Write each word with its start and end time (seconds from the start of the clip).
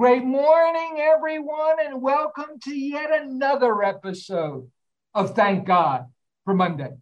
Great 0.00 0.24
morning, 0.24 0.96
everyone, 0.98 1.76
and 1.84 2.00
welcome 2.00 2.58
to 2.62 2.74
yet 2.74 3.10
another 3.12 3.82
episode 3.82 4.66
of 5.12 5.36
Thank 5.36 5.66
God 5.66 6.06
for 6.46 6.54
Monday. 6.54 6.92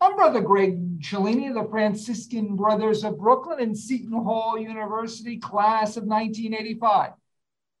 I'm 0.00 0.14
Brother 0.14 0.40
Greg 0.40 1.02
Cellini 1.02 1.48
of 1.48 1.54
the 1.54 1.68
Franciscan 1.68 2.54
Brothers 2.54 3.02
of 3.02 3.18
Brooklyn 3.18 3.58
and 3.58 3.76
Seton 3.76 4.12
Hall 4.12 4.56
University, 4.56 5.38
class 5.38 5.96
of 5.96 6.04
1985. 6.04 7.10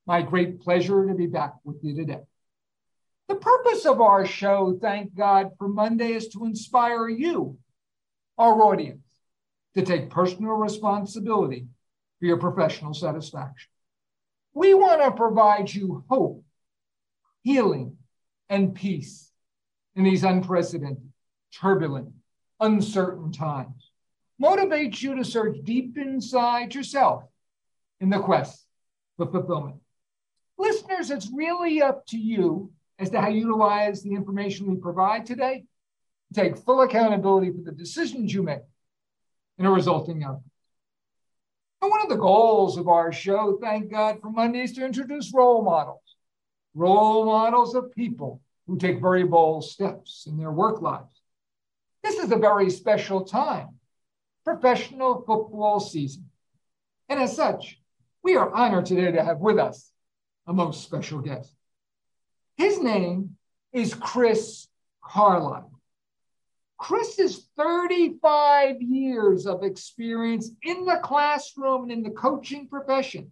My 0.08 0.22
great 0.22 0.60
pleasure 0.60 1.06
to 1.06 1.14
be 1.14 1.28
back 1.28 1.54
with 1.62 1.76
you 1.84 1.94
today. 1.94 2.22
The 3.28 3.36
purpose 3.36 3.86
of 3.86 4.00
our 4.00 4.26
show, 4.26 4.76
Thank 4.82 5.14
God 5.14 5.52
for 5.56 5.68
Monday, 5.68 6.14
is 6.14 6.26
to 6.30 6.46
inspire 6.46 7.08
you, 7.08 7.58
our 8.36 8.60
audience, 8.60 9.06
to 9.76 9.82
take 9.82 10.10
personal 10.10 10.54
responsibility 10.54 11.68
for 12.18 12.26
your 12.26 12.38
professional 12.38 12.92
satisfaction. 12.92 13.68
We 14.54 14.74
want 14.74 15.02
to 15.02 15.10
provide 15.12 15.72
you 15.72 16.04
hope, 16.08 16.44
healing, 17.42 17.96
and 18.48 18.74
peace 18.74 19.30
in 19.94 20.04
these 20.04 20.24
unprecedented, 20.24 21.10
turbulent, 21.54 22.12
uncertain 22.60 23.32
times. 23.32 23.90
Motivate 24.38 25.00
you 25.00 25.16
to 25.16 25.24
search 25.24 25.58
deep 25.64 25.96
inside 25.96 26.74
yourself 26.74 27.24
in 28.00 28.10
the 28.10 28.18
quest 28.18 28.66
for 29.16 29.26
fulfillment. 29.26 29.76
Listeners, 30.58 31.10
it's 31.10 31.30
really 31.32 31.82
up 31.82 32.06
to 32.06 32.18
you 32.18 32.70
as 32.98 33.10
to 33.10 33.20
how 33.20 33.28
you 33.28 33.40
utilize 33.40 34.02
the 34.02 34.14
information 34.14 34.70
we 34.70 34.76
provide 34.76 35.26
today. 35.26 35.64
Take 36.34 36.56
full 36.56 36.82
accountability 36.82 37.50
for 37.50 37.62
the 37.62 37.72
decisions 37.72 38.32
you 38.32 38.42
make 38.42 38.60
in 39.58 39.66
a 39.66 39.70
resulting 39.70 40.22
outcome. 40.22 40.51
And 41.82 41.90
one 41.90 42.00
of 42.00 42.08
the 42.08 42.16
goals 42.16 42.78
of 42.78 42.86
our 42.86 43.12
show, 43.12 43.58
thank 43.60 43.90
God 43.90 44.20
for 44.20 44.30
Monday, 44.30 44.62
is 44.62 44.72
to 44.74 44.86
introduce 44.86 45.34
role 45.34 45.62
models. 45.62 46.16
Role 46.74 47.26
models 47.26 47.74
of 47.74 47.92
people 47.92 48.40
who 48.68 48.78
take 48.78 49.00
very 49.00 49.24
bold 49.24 49.64
steps 49.64 50.24
in 50.28 50.38
their 50.38 50.52
work 50.52 50.80
lives. 50.80 51.20
This 52.04 52.20
is 52.20 52.30
a 52.30 52.36
very 52.36 52.70
special 52.70 53.24
time, 53.24 53.80
professional 54.44 55.24
football 55.26 55.80
season. 55.80 56.30
And 57.08 57.20
as 57.20 57.34
such, 57.34 57.80
we 58.22 58.36
are 58.36 58.54
honored 58.54 58.86
today 58.86 59.10
to 59.10 59.24
have 59.24 59.38
with 59.38 59.58
us 59.58 59.90
a 60.46 60.52
most 60.52 60.84
special 60.84 61.18
guest. 61.18 61.52
His 62.56 62.80
name 62.80 63.36
is 63.72 63.92
Chris 63.92 64.68
Carlisle. 65.04 65.71
Chris's 66.82 67.46
35 67.56 68.82
years 68.82 69.46
of 69.46 69.62
experience 69.62 70.50
in 70.64 70.84
the 70.84 70.98
classroom 71.00 71.82
and 71.82 71.92
in 71.92 72.02
the 72.02 72.10
coaching 72.10 72.66
profession 72.66 73.30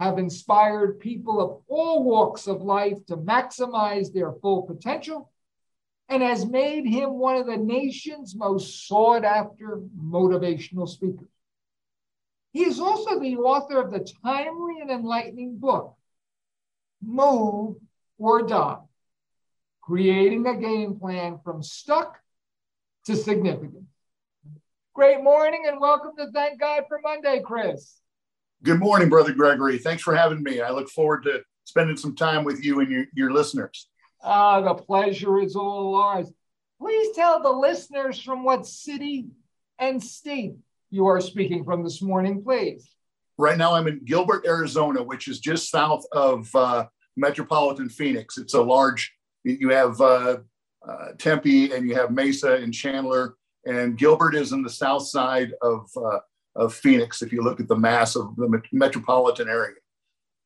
have 0.00 0.18
inspired 0.18 0.98
people 0.98 1.40
of 1.40 1.62
all 1.68 2.02
walks 2.02 2.48
of 2.48 2.62
life 2.62 2.98
to 3.06 3.16
maximize 3.16 4.12
their 4.12 4.32
full 4.32 4.62
potential 4.62 5.30
and 6.08 6.20
has 6.20 6.44
made 6.44 6.84
him 6.84 7.10
one 7.10 7.36
of 7.36 7.46
the 7.46 7.56
nation's 7.56 8.34
most 8.34 8.88
sought 8.88 9.24
after 9.24 9.80
motivational 9.96 10.88
speakers. 10.88 11.28
He 12.52 12.64
is 12.64 12.80
also 12.80 13.20
the 13.20 13.36
author 13.36 13.80
of 13.80 13.92
the 13.92 14.04
timely 14.24 14.80
and 14.80 14.90
enlightening 14.90 15.58
book, 15.58 15.94
Move 17.00 17.76
or 18.18 18.42
Die 18.42 18.78
Creating 19.80 20.44
a 20.48 20.56
Game 20.56 20.98
Plan 20.98 21.38
from 21.44 21.62
Stuck 21.62 22.18
to 23.04 23.16
significant. 23.16 23.84
Great 24.94 25.22
morning 25.22 25.64
and 25.66 25.80
welcome 25.80 26.12
to 26.16 26.30
Thank 26.32 26.60
God 26.60 26.84
for 26.88 27.00
Monday, 27.02 27.42
Chris. 27.44 27.98
Good 28.62 28.80
morning, 28.80 29.08
Brother 29.08 29.32
Gregory. 29.32 29.78
Thanks 29.78 30.02
for 30.02 30.14
having 30.14 30.42
me. 30.42 30.60
I 30.60 30.70
look 30.70 30.88
forward 30.88 31.24
to 31.24 31.42
spending 31.64 31.96
some 31.96 32.14
time 32.14 32.44
with 32.44 32.64
you 32.64 32.80
and 32.80 32.90
your, 32.90 33.04
your 33.12 33.32
listeners. 33.32 33.88
Ah, 34.22 34.60
the 34.60 34.74
pleasure 34.74 35.38
is 35.40 35.54
all 35.54 35.96
ours. 35.96 36.32
Please 36.80 37.14
tell 37.14 37.42
the 37.42 37.50
listeners 37.50 38.20
from 38.20 38.44
what 38.44 38.66
city 38.66 39.26
and 39.78 40.02
state 40.02 40.54
you 40.90 41.06
are 41.06 41.20
speaking 41.20 41.64
from 41.64 41.82
this 41.82 42.00
morning, 42.00 42.42
please. 42.42 42.88
Right 43.36 43.58
now, 43.58 43.74
I'm 43.74 43.88
in 43.88 44.04
Gilbert, 44.04 44.46
Arizona, 44.46 45.02
which 45.02 45.28
is 45.28 45.40
just 45.40 45.70
south 45.70 46.04
of 46.12 46.54
uh, 46.54 46.86
metropolitan 47.16 47.88
Phoenix. 47.88 48.38
It's 48.38 48.54
a 48.54 48.62
large, 48.62 49.12
you 49.42 49.70
have 49.70 50.00
uh, 50.00 50.36
uh, 50.88 51.12
Tempe 51.18 51.72
and 51.72 51.88
you 51.88 51.94
have 51.94 52.10
Mesa 52.10 52.54
and 52.54 52.72
Chandler, 52.72 53.36
and 53.64 53.96
Gilbert 53.96 54.34
is 54.34 54.52
in 54.52 54.62
the 54.62 54.70
south 54.70 55.06
side 55.06 55.52
of 55.62 55.88
uh, 55.96 56.18
of 56.56 56.74
Phoenix. 56.74 57.22
If 57.22 57.32
you 57.32 57.42
look 57.42 57.60
at 57.60 57.68
the 57.68 57.76
mass 57.76 58.16
of 58.16 58.36
the 58.36 58.62
metropolitan 58.72 59.48
area. 59.48 59.76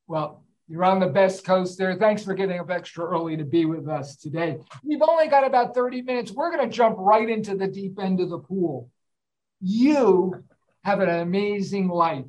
Well, 0.07 0.43
you're 0.67 0.83
on 0.83 0.99
the 0.99 1.07
best 1.07 1.45
coast 1.45 1.77
there. 1.77 1.95
Thanks 1.95 2.23
for 2.23 2.33
getting 2.33 2.59
up 2.59 2.69
extra 2.69 3.03
early 3.05 3.35
to 3.37 3.43
be 3.43 3.65
with 3.65 3.87
us 3.87 4.15
today. 4.15 4.57
We've 4.83 5.01
only 5.01 5.27
got 5.27 5.45
about 5.45 5.73
30 5.73 6.03
minutes. 6.03 6.31
We're 6.31 6.55
going 6.55 6.69
to 6.69 6.75
jump 6.75 6.95
right 6.99 7.27
into 7.27 7.55
the 7.55 7.67
deep 7.67 7.99
end 7.99 8.19
of 8.19 8.29
the 8.29 8.37
pool. 8.37 8.89
You 9.61 10.43
have 10.83 10.99
an 10.99 11.09
amazing 11.09 11.89
life. 11.89 12.25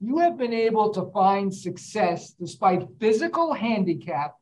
You 0.00 0.18
have 0.18 0.36
been 0.36 0.52
able 0.52 0.90
to 0.94 1.10
find 1.12 1.52
success 1.52 2.32
despite 2.38 2.88
physical 3.00 3.52
handicap 3.52 4.36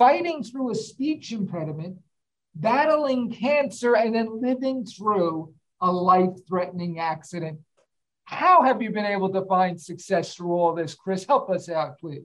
fighting 0.00 0.42
through 0.42 0.70
a 0.70 0.74
speech 0.74 1.30
impediment, 1.30 1.98
battling 2.54 3.30
cancer, 3.30 3.94
and 3.94 4.14
then 4.14 4.40
living 4.40 4.86
through 4.86 5.52
a 5.82 5.92
life 5.92 6.30
threatening 6.48 6.98
accident. 6.98 7.58
How 8.24 8.62
have 8.62 8.80
you 8.80 8.90
been 8.92 9.04
able 9.04 9.30
to 9.34 9.44
find 9.44 9.78
success 9.78 10.34
through 10.34 10.52
all 10.52 10.74
this, 10.74 10.94
Chris? 10.94 11.26
Help 11.26 11.50
us 11.50 11.68
out, 11.68 11.98
please. 11.98 12.24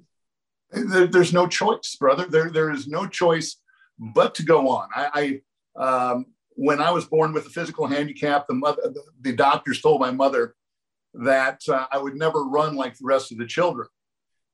there's 0.71 1.33
no 1.33 1.47
choice, 1.47 1.97
brother. 1.99 2.25
There, 2.25 2.49
there 2.49 2.71
is 2.71 2.87
no 2.87 3.07
choice 3.07 3.57
but 3.99 4.35
to 4.35 4.43
go 4.43 4.69
on. 4.69 4.87
I, 4.95 5.41
I 5.77 5.83
um, 5.85 6.27
when 6.51 6.79
I 6.79 6.91
was 6.91 7.03
born 7.03 7.33
with 7.33 7.45
a 7.45 7.49
physical 7.49 7.87
handicap, 7.87 8.47
the 8.47 8.53
mother, 8.53 8.93
the 9.19 9.33
doctors 9.33 9.81
told 9.81 9.99
my 9.99 10.11
mother 10.11 10.55
that 11.13 11.59
uh, 11.67 11.87
I 11.91 11.97
would 11.97 12.15
never 12.15 12.45
run 12.45 12.75
like 12.75 12.97
the 12.97 13.05
rest 13.05 13.33
of 13.33 13.37
the 13.37 13.45
children, 13.45 13.89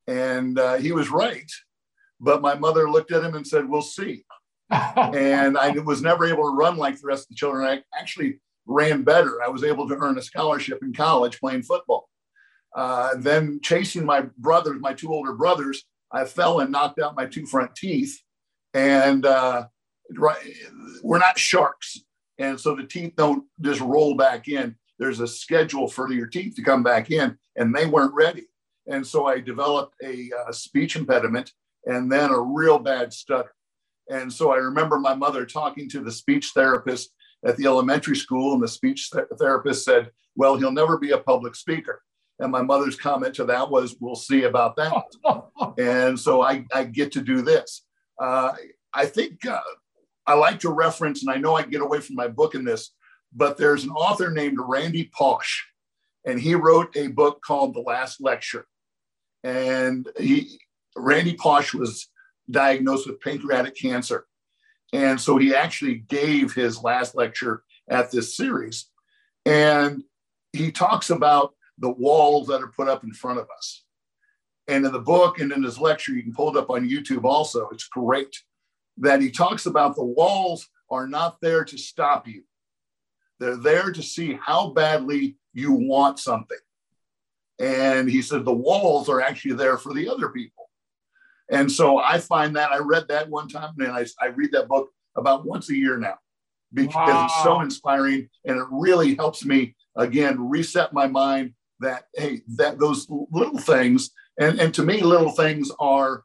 and 0.08 0.58
uh, 0.58 0.78
he 0.78 0.92
was 0.92 1.12
right. 1.12 1.52
But 2.22 2.42
my 2.42 2.54
mother 2.54 2.90
looked 2.90 3.12
at 3.12 3.24
him 3.24 3.36
and 3.36 3.46
said, 3.46 3.68
We'll 3.68 3.82
see. 3.82 4.24
and 4.70 5.58
I 5.58 5.72
was 5.72 6.02
never 6.02 6.26
able 6.26 6.44
to 6.44 6.56
run 6.56 6.78
like 6.78 7.00
the 7.00 7.08
rest 7.08 7.24
of 7.24 7.30
the 7.30 7.36
children. 7.36 7.68
I 7.68 8.00
actually 8.00 8.40
ran 8.68 9.04
better. 9.04 9.44
I 9.44 9.50
was 9.50 9.64
able 9.64 9.90
to 9.90 9.96
earn 9.96 10.18
a 10.18 10.22
scholarship 10.22 10.80
in 10.82 10.94
college 10.94 11.40
playing 11.40 11.64
football. 11.64 12.08
Uh, 12.74 13.16
then 13.18 13.60
chasing 13.62 14.06
my 14.06 14.22
brothers, 14.38 14.80
my 14.80 14.94
two 14.94 15.12
older 15.12 15.34
brothers, 15.34 15.84
I 16.12 16.24
fell 16.24 16.60
and 16.60 16.72
knocked 16.72 17.00
out 17.00 17.18
my 17.18 17.26
two 17.26 17.46
front 17.46 17.76
teeth. 17.76 18.18
And 18.74 19.26
uh, 19.26 19.66
we're 21.04 21.18
not 21.18 21.38
sharks. 21.38 22.00
And 22.38 22.60
so 22.60 22.76
the 22.76 22.84
teeth 22.84 23.14
don't 23.18 23.44
just 23.60 23.82
roll 23.82 24.16
back 24.16 24.48
in. 24.48 24.76
There's 25.00 25.20
a 25.20 25.28
schedule 25.28 25.88
for 25.88 26.12
your 26.14 26.28
teeth 26.28 26.56
to 26.56 26.64
come 26.64 26.84
back 26.84 27.12
in, 27.12 27.38
and 27.56 27.76
they 27.76 27.88
weren't 27.88 28.14
ready. 28.14 28.48
And 28.88 29.06
so 29.06 29.26
I 29.26 29.40
developed 29.40 29.96
a, 30.04 30.30
a 30.30 30.50
uh, 30.50 30.52
speech 30.52 30.96
impediment 30.96 31.52
and 31.86 32.12
then 32.12 32.30
a 32.32 32.40
real 32.40 32.80
bad 32.80 33.14
stutter. 33.14 33.54
And 34.10 34.32
so 34.32 34.52
I 34.52 34.58
remember 34.58 35.00
my 35.00 35.16
mother 35.16 35.46
talking 35.46 35.90
to 35.90 36.02
the 36.02 36.12
speech 36.12 36.52
therapist 36.54 37.14
at 37.46 37.58
the 37.58 37.66
elementary 37.66 38.16
school, 38.16 38.54
and 38.54 38.62
the 38.62 38.68
speech 38.68 39.10
th- 39.12 39.26
therapist 39.40 39.86
said, 39.86 40.12
Well, 40.36 40.58
he'll 40.58 40.72
never 40.72 40.98
be 40.98 41.12
a 41.12 41.18
public 41.18 41.56
speaker. 41.56 42.02
And 42.40 42.52
my 42.52 42.62
mother's 42.62 42.96
comment 42.96 43.36
to 43.36 43.46
that 43.46 43.70
was, 43.70 43.96
We'll 44.00 44.16
see 44.16 44.44
about 44.44 44.76
that. 44.76 45.04
and 45.78 46.20
so 46.20 46.42
I, 46.42 46.66
I, 46.74 46.84
get 46.84 47.12
to 47.14 47.22
do 47.22 47.42
this. 47.42 47.86
Uh, 48.20 48.54
I 48.94 49.06
think 49.06 49.46
uh, 49.46 49.60
I 50.28 50.34
like 50.34 50.60
to 50.60 50.70
reference, 50.70 51.24
and 51.24 51.32
I 51.32 51.38
know 51.38 51.56
I 51.56 51.64
get 51.64 51.82
away 51.82 52.00
from 52.00 52.16
my 52.16 52.28
book 52.28 52.54
in 52.54 52.64
this, 52.64 52.94
but 53.34 53.58
there's 53.58 53.84
an 53.84 53.92
author 53.92 54.30
named 54.30 54.58
Randy 54.60 55.10
Pausch, 55.18 55.64
and 56.26 56.40
he 56.40 56.54
wrote 56.54 56.96
a 56.96 57.08
book 57.08 57.42
called 57.42 57.74
The 57.74 57.82
Last 57.82 58.22
Lecture. 58.22 58.68
And 59.44 60.08
he, 60.20 60.60
Randy 60.96 61.36
Pausch 61.36 61.74
was 61.74 62.10
diagnosed 62.50 63.08
with 63.08 63.22
pancreatic 63.22 63.76
cancer. 63.76 64.26
And 64.94 65.20
so 65.20 65.38
he 65.38 65.56
actually 65.56 65.96
gave 65.96 66.54
his 66.54 66.84
last 66.84 67.16
lecture 67.16 67.64
at 67.90 68.12
this 68.12 68.36
series. 68.36 68.90
And 69.46 70.04
he 70.54 70.72
talks 70.72 71.10
about 71.10 71.54
the 71.78 71.92
walls 71.92 72.48
that 72.48 72.62
are 72.62 72.72
put 72.76 72.88
up 72.88 73.04
in 73.04 73.14
front 73.14 73.40
of 73.40 73.48
us. 73.58 73.84
And 74.68 74.86
in 74.86 74.92
the 74.92 75.00
book 75.00 75.40
and 75.40 75.52
in 75.52 75.64
his 75.64 75.80
lecture, 75.80 76.12
you 76.12 76.24
can 76.24 76.34
pull 76.34 76.56
it 76.56 76.60
up 76.60 76.70
on 76.70 76.88
YouTube 76.88 77.24
also. 77.24 77.70
It's 77.70 77.88
great 77.88 78.36
that 78.98 79.22
he 79.22 79.32
talks 79.32 79.66
about 79.66 79.96
the 79.96 80.04
walls 80.04 80.70
are 80.90 81.08
not 81.08 81.40
there 81.42 81.64
to 81.64 81.78
stop 81.78 82.28
you, 82.28 82.44
they're 83.40 83.58
there 83.58 83.92
to 83.92 84.04
see 84.04 84.38
how 84.42 84.70
badly 84.70 85.38
you 85.54 85.72
want 85.72 86.20
something. 86.20 86.58
And 87.60 88.10
he 88.10 88.22
said 88.22 88.46
the 88.46 88.54
walls 88.54 89.10
are 89.10 89.22
actually 89.22 89.56
there 89.56 89.78
for 89.78 89.94
the 89.94 90.10
other 90.10 90.30
people. 90.30 90.61
And 91.52 91.72
so 91.72 92.00
I 92.00 92.18
find 92.18 92.56
that 92.56 92.72
I 92.72 92.80
read 92.80 93.08
that 93.10 93.30
one 93.30 93.48
time 93.48 93.76
and 93.80 93.92
I, 93.92 94.06
I 94.20 94.28
read 94.28 94.52
that 94.54 94.68
book 94.68 94.90
about 95.16 95.46
once 95.46 95.70
a 95.70 95.76
year 95.76 95.98
now 95.98 96.18
because 96.74 96.96
wow. 96.96 97.26
it's 97.26 97.44
so 97.44 97.62
inspiring 97.62 98.30
and 98.46 98.58
it 98.58 98.66
really 98.72 99.16
helps 99.16 99.46
me 99.46 99.76
again 99.98 100.50
reset 100.50 100.94
my 100.94 101.06
mind 101.06 101.54
that 101.82 102.06
hey 102.16 102.42
that 102.56 102.80
those 102.80 103.08
little 103.32 103.60
things 103.60 104.12
And, 104.40 104.60
and 104.60 104.74
to 104.76 104.84
me, 104.84 105.02
little 105.02 105.32
things 105.32 105.72
are 105.80 106.24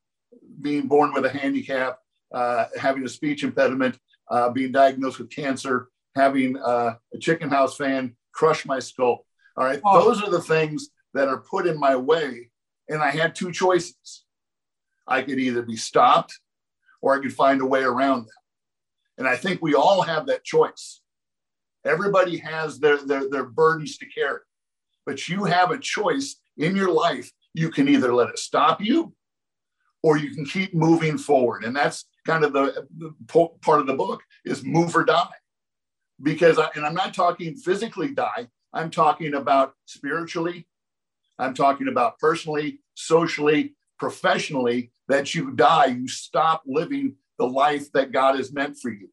being 0.61 0.87
born 0.89 1.13
with 1.13 1.25
a 1.25 1.29
handicap, 1.29 1.99
uh, 2.35 2.67
having 2.79 3.05
a 3.05 3.09
speech 3.09 3.43
impediment, 3.43 3.99
uh, 4.31 4.51
being 4.51 4.73
diagnosed 4.73 5.19
with 5.19 5.31
cancer, 5.31 5.89
having 6.15 6.57
uh, 6.57 6.95
a 7.15 7.19
chicken 7.19 7.51
house 7.51 7.77
fan 7.77 8.17
crush 8.33 8.65
my 8.65 8.79
skull. 8.79 9.27
All 9.57 9.65
right. 9.65 9.81
Those 9.83 10.23
are 10.23 10.31
the 10.31 10.41
things 10.41 10.91
that 11.15 11.29
are 11.29 11.39
put 11.39 11.67
in 11.67 11.79
my 11.79 11.97
way. 11.97 12.51
And 12.89 13.03
I 13.03 13.11
had 13.11 13.35
two 13.35 13.51
choices. 13.51 14.25
I 15.07 15.23
could 15.23 15.39
either 15.39 15.63
be 15.63 15.77
stopped 15.77 16.39
or 17.01 17.15
I 17.15 17.23
could 17.23 17.33
find 17.33 17.61
a 17.61 17.67
way 17.67 17.83
around 17.83 18.21
them. 18.21 18.35
And 19.19 19.29
I 19.29 19.37
think 19.37 19.63
we 19.63 19.75
all 19.75 20.03
have 20.03 20.27
that 20.27 20.45
choice. 20.45 21.01
Everybody 21.85 22.39
has 22.39 22.79
their, 22.79 22.99
their, 22.99 23.31
their 23.31 23.45
burdens 23.45 23.97
to 23.99 24.07
carry, 24.07 24.41
but 25.05 25.29
you 25.29 25.45
have 25.45 25.71
a 25.71 25.79
choice 25.79 26.37
in 26.57 26.75
your 26.75 26.91
life. 26.91 27.31
You 27.55 27.71
can 27.71 27.89
either 27.89 28.13
let 28.13 28.29
it 28.29 28.39
stop 28.39 28.83
you 28.83 29.15
or 30.03 30.19
you 30.19 30.35
can 30.35 30.45
keep 30.45 30.75
moving 30.75 31.17
forward. 31.17 31.65
And 31.65 31.75
that's 31.75 32.05
kind 32.27 32.45
of 32.45 32.53
the, 32.53 32.87
the 32.97 33.15
part 33.63 33.81
of 33.81 33.87
the 33.87 33.95
book 33.95 34.23
is 34.45 34.65
move 34.65 34.97
or 34.97 35.05
die. 35.05 35.29
Because, 36.23 36.59
I, 36.59 36.69
and 36.75 36.85
I'm 36.85 36.95
not 36.95 37.15
talking 37.15 37.57
physically 37.57 38.13
die, 38.13 38.49
I'm 38.73 38.91
talking 38.91 39.35
about 39.35 39.75
spiritually, 39.85 40.67
I'm 41.39 41.55
talking 41.55 41.89
about 41.89 42.19
personally, 42.19 42.81
socially, 42.95 43.75
professionally, 43.99 44.93
that 45.09 45.35
you 45.35 45.53
die, 45.53 45.87
you 45.87 46.09
stop 46.09 46.63
living 46.67 47.17
the 47.39 47.47
life 47.47 47.93
that 47.93 48.13
God 48.13 48.37
has 48.37 48.53
meant 48.53 48.79
for 48.79 48.91
you. 48.91 49.09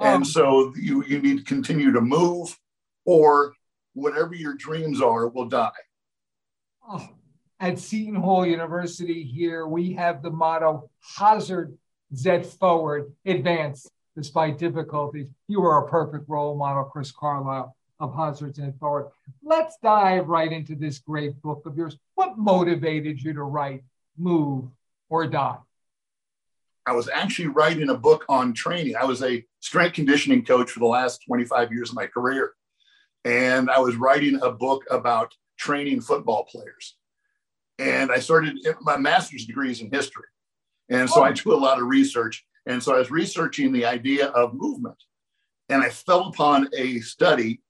And 0.00 0.24
so 0.24 0.72
you, 0.76 1.04
you 1.04 1.20
need 1.20 1.38
to 1.38 1.44
continue 1.44 1.92
to 1.92 2.00
move, 2.00 2.56
or 3.04 3.52
whatever 3.94 4.34
your 4.34 4.54
dreams 4.54 5.00
are 5.02 5.26
will 5.28 5.48
die. 5.48 5.70
Oh, 6.88 7.08
at 7.58 7.78
Seton 7.80 8.14
Hall 8.14 8.46
University 8.46 9.24
here, 9.24 9.66
we 9.66 9.92
have 9.94 10.22
the 10.22 10.30
motto 10.30 10.88
hazard, 11.16 11.76
Zet 12.14 12.46
forward, 12.46 13.12
advance 13.26 13.90
despite 14.16 14.58
difficulties. 14.58 15.28
You 15.48 15.62
are 15.64 15.84
a 15.84 15.88
perfect 15.88 16.28
role 16.28 16.56
model, 16.56 16.84
Chris 16.84 17.10
Carlisle 17.10 17.74
of 18.00 18.14
Hazard 18.14 18.54
Zet 18.54 18.78
Forward. 18.78 19.10
Let's 19.42 19.76
dive 19.82 20.28
right 20.28 20.52
into 20.52 20.76
this 20.76 21.00
great 21.00 21.40
book 21.42 21.66
of 21.66 21.76
yours. 21.76 21.96
What 22.14 22.38
motivated 22.38 23.20
you 23.20 23.32
to 23.32 23.42
write 23.42 23.82
Move 24.16 24.70
or 25.08 25.26
Die? 25.26 25.58
I 26.86 26.92
was 26.92 27.08
actually 27.12 27.48
writing 27.48 27.90
a 27.90 27.94
book 27.94 28.24
on 28.28 28.54
training. 28.54 28.96
I 28.96 29.04
was 29.04 29.22
a 29.22 29.44
strength 29.60 29.94
conditioning 29.94 30.44
coach 30.44 30.70
for 30.70 30.80
the 30.80 30.86
last 30.86 31.22
25 31.26 31.70
years 31.70 31.90
of 31.90 31.96
my 31.96 32.06
career. 32.06 32.52
And 33.24 33.70
I 33.70 33.78
was 33.78 33.96
writing 33.96 34.38
a 34.40 34.50
book 34.50 34.84
about 34.90 35.34
training 35.58 36.00
football 36.00 36.44
players. 36.44 36.96
And 37.78 38.10
I 38.10 38.18
started 38.20 38.56
my 38.80 38.96
master's 38.96 39.44
degree 39.44 39.70
is 39.70 39.80
in 39.80 39.90
history. 39.90 40.24
And 40.88 41.08
so 41.10 41.20
oh. 41.20 41.24
I 41.24 41.32
do 41.32 41.52
a 41.52 41.56
lot 41.56 41.78
of 41.78 41.86
research. 41.86 42.44
And 42.64 42.82
so 42.82 42.94
I 42.94 42.98
was 42.98 43.10
researching 43.10 43.72
the 43.72 43.84
idea 43.84 44.28
of 44.28 44.54
movement. 44.54 44.96
And 45.68 45.82
I 45.82 45.90
fell 45.90 46.28
upon 46.28 46.68
a 46.74 47.00
study 47.00 47.60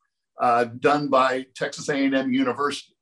uh, 0.40 0.64
done 0.78 1.08
by 1.08 1.46
Texas 1.56 1.88
A&M 1.88 2.32
University 2.32 2.94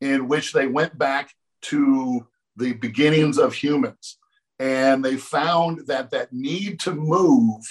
in 0.00 0.28
which 0.28 0.52
they 0.52 0.66
went 0.66 0.96
back 0.96 1.30
to 1.62 2.26
the 2.56 2.72
beginnings 2.74 3.38
of 3.38 3.54
humans. 3.54 4.18
And 4.58 5.04
they 5.04 5.16
found 5.16 5.86
that 5.86 6.10
that 6.10 6.32
need 6.32 6.80
to 6.80 6.94
move 6.94 7.62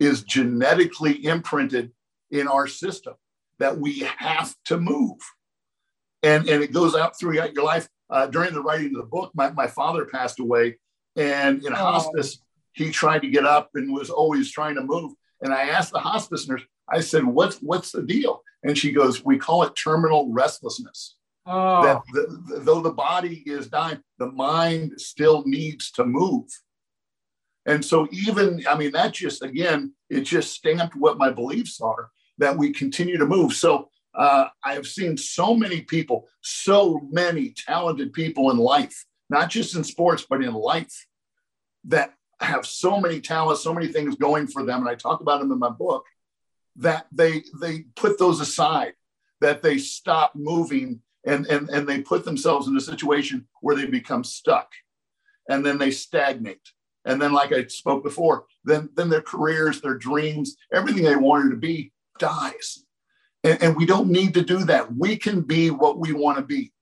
is 0.00 0.22
genetically 0.22 1.24
imprinted 1.24 1.92
in 2.30 2.48
our 2.48 2.66
system 2.66 3.14
that 3.58 3.78
we 3.78 4.00
have 4.00 4.54
to 4.66 4.78
move. 4.78 5.18
And 6.22 6.48
and 6.48 6.62
it 6.62 6.72
goes 6.72 6.94
out 6.94 7.18
throughout 7.18 7.54
your 7.54 7.64
life. 7.64 7.88
Uh, 8.10 8.26
during 8.26 8.52
the 8.52 8.60
writing 8.60 8.94
of 8.94 9.00
the 9.00 9.08
book 9.08 9.32
my, 9.34 9.50
my 9.52 9.66
father 9.66 10.04
passed 10.04 10.38
away 10.38 10.76
and 11.16 11.64
in 11.64 11.72
oh. 11.72 11.76
hospice 11.76 12.38
he 12.72 12.90
tried 12.90 13.20
to 13.20 13.30
get 13.30 13.46
up 13.46 13.70
and 13.74 13.92
was 13.92 14.10
always 14.10 14.50
trying 14.50 14.74
to 14.74 14.82
move. 14.82 15.12
And 15.40 15.52
i 15.54 15.68
asked 15.68 15.92
the 15.92 15.98
hospice 15.98 16.48
nurse 16.48 16.62
i 16.88 17.00
said 17.00 17.24
what's 17.24 17.58
what's 17.58 17.92
the 17.92 18.02
deal? 18.02 18.42
And 18.62 18.76
she 18.76 18.92
goes 18.92 19.24
we 19.24 19.38
call 19.38 19.62
it 19.62 19.74
terminal 19.74 20.32
restlessness 20.32 21.16
Oh. 21.46 21.82
That 21.82 22.02
the, 22.12 22.54
the, 22.54 22.60
though 22.60 22.80
the 22.80 22.92
body 22.92 23.42
is 23.46 23.68
dying, 23.68 24.00
the 24.18 24.30
mind 24.32 25.00
still 25.00 25.44
needs 25.46 25.90
to 25.92 26.04
move. 26.04 26.46
And 27.66 27.84
so, 27.84 28.06
even, 28.10 28.62
I 28.68 28.76
mean, 28.76 28.92
that 28.92 29.12
just, 29.14 29.42
again, 29.42 29.94
it 30.10 30.22
just 30.22 30.52
stamped 30.52 30.96
what 30.96 31.18
my 31.18 31.30
beliefs 31.30 31.80
are 31.80 32.10
that 32.38 32.56
we 32.56 32.72
continue 32.72 33.16
to 33.18 33.26
move. 33.26 33.54
So, 33.54 33.88
uh, 34.14 34.48
I 34.62 34.74
have 34.74 34.86
seen 34.86 35.16
so 35.16 35.54
many 35.54 35.80
people, 35.80 36.28
so 36.40 37.00
many 37.10 37.50
talented 37.50 38.12
people 38.12 38.50
in 38.50 38.58
life, 38.58 39.04
not 39.28 39.50
just 39.50 39.74
in 39.74 39.82
sports, 39.82 40.26
but 40.28 40.42
in 40.42 40.52
life, 40.54 41.06
that 41.84 42.14
have 42.40 42.66
so 42.66 43.00
many 43.00 43.20
talents, 43.20 43.62
so 43.62 43.74
many 43.74 43.88
things 43.88 44.14
going 44.16 44.46
for 44.46 44.64
them. 44.64 44.80
And 44.80 44.88
I 44.88 44.94
talk 44.94 45.20
about 45.20 45.40
them 45.40 45.52
in 45.52 45.58
my 45.58 45.70
book 45.70 46.04
that 46.76 47.06
they 47.12 47.44
they 47.60 47.84
put 47.96 48.18
those 48.18 48.40
aside, 48.40 48.94
that 49.40 49.62
they 49.62 49.78
stop 49.78 50.32
moving 50.34 51.00
and, 51.26 51.46
and, 51.46 51.68
and 51.70 51.88
they 51.88 52.00
put 52.00 52.24
themselves 52.24 52.68
in 52.68 52.76
a 52.76 52.80
situation 52.80 53.46
where 53.60 53.76
they 53.76 53.86
become 53.86 54.24
stuck 54.24 54.70
and 55.48 55.64
then 55.64 55.78
they 55.78 55.90
stagnate. 55.90 56.70
And 57.06 57.20
then, 57.20 57.32
like 57.32 57.52
I 57.52 57.66
spoke 57.66 58.02
before, 58.02 58.46
then, 58.64 58.88
then 58.94 59.10
their 59.10 59.20
careers, 59.20 59.80
their 59.80 59.96
dreams, 59.96 60.56
everything 60.72 61.02
they 61.02 61.16
wanted 61.16 61.50
to 61.50 61.56
be 61.56 61.92
dies. 62.18 62.84
And, 63.42 63.62
and 63.62 63.76
we 63.76 63.84
don't 63.84 64.08
need 64.08 64.32
to 64.34 64.42
do 64.42 64.64
that. 64.64 64.94
We 64.96 65.16
can 65.16 65.42
be 65.42 65.70
what 65.70 65.98
we 65.98 66.12
want 66.12 66.38
to 66.38 66.44
be. 66.44 66.72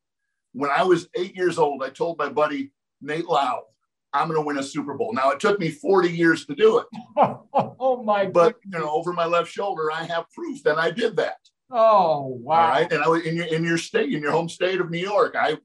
When 0.53 0.71
I 0.71 0.85
was 0.85 1.09
eight 1.17 1.35
years 1.35 1.59
old, 1.59 1.83
I 1.83 1.91
told 1.91 2.19
my 2.19 2.29
buddy 2.29 2.73
Nate 3.01 3.27
Lau, 3.27 3.65
I'm 4.13 4.29
going 4.29 4.39
to 4.39 4.47
win 4.47 4.59
a 4.59 4.63
Super 4.63 4.95
Bowl. 4.95 5.13
Now 5.13 5.31
it 5.31 5.41
took 5.41 5.59
me 5.59 5.71
40 5.71 6.11
years 6.11 6.47
to 6.47 6.55
do 6.55 6.79
it. 6.79 6.87
oh 7.81 8.03
my! 8.05 8.25
God. 8.25 8.33
But 8.35 8.57
you 8.65 8.79
know, 8.79 8.91
over 8.91 9.13
my 9.13 9.25
left 9.25 9.51
shoulder, 9.51 9.91
I 9.91 10.05
have 10.05 10.31
proof 10.33 10.63
that 10.65 10.79
I 10.79 10.91
did 10.91 11.17
that. 11.17 11.39
Oh 11.75 12.27
wow! 12.27 12.61
All 12.61 12.69
right, 12.69 12.93
and 12.93 13.03
I 13.03 13.09
was 13.09 13.25
in 13.25 13.35
your 13.35 13.47
in 13.47 13.65
your 13.65 13.79
state, 13.79 14.13
in 14.13 14.23
your 14.23 14.33
home 14.33 14.49
state 14.49 14.81
of 14.81 14.91
New 14.91 14.99
York. 14.99 15.35
I 15.39 15.57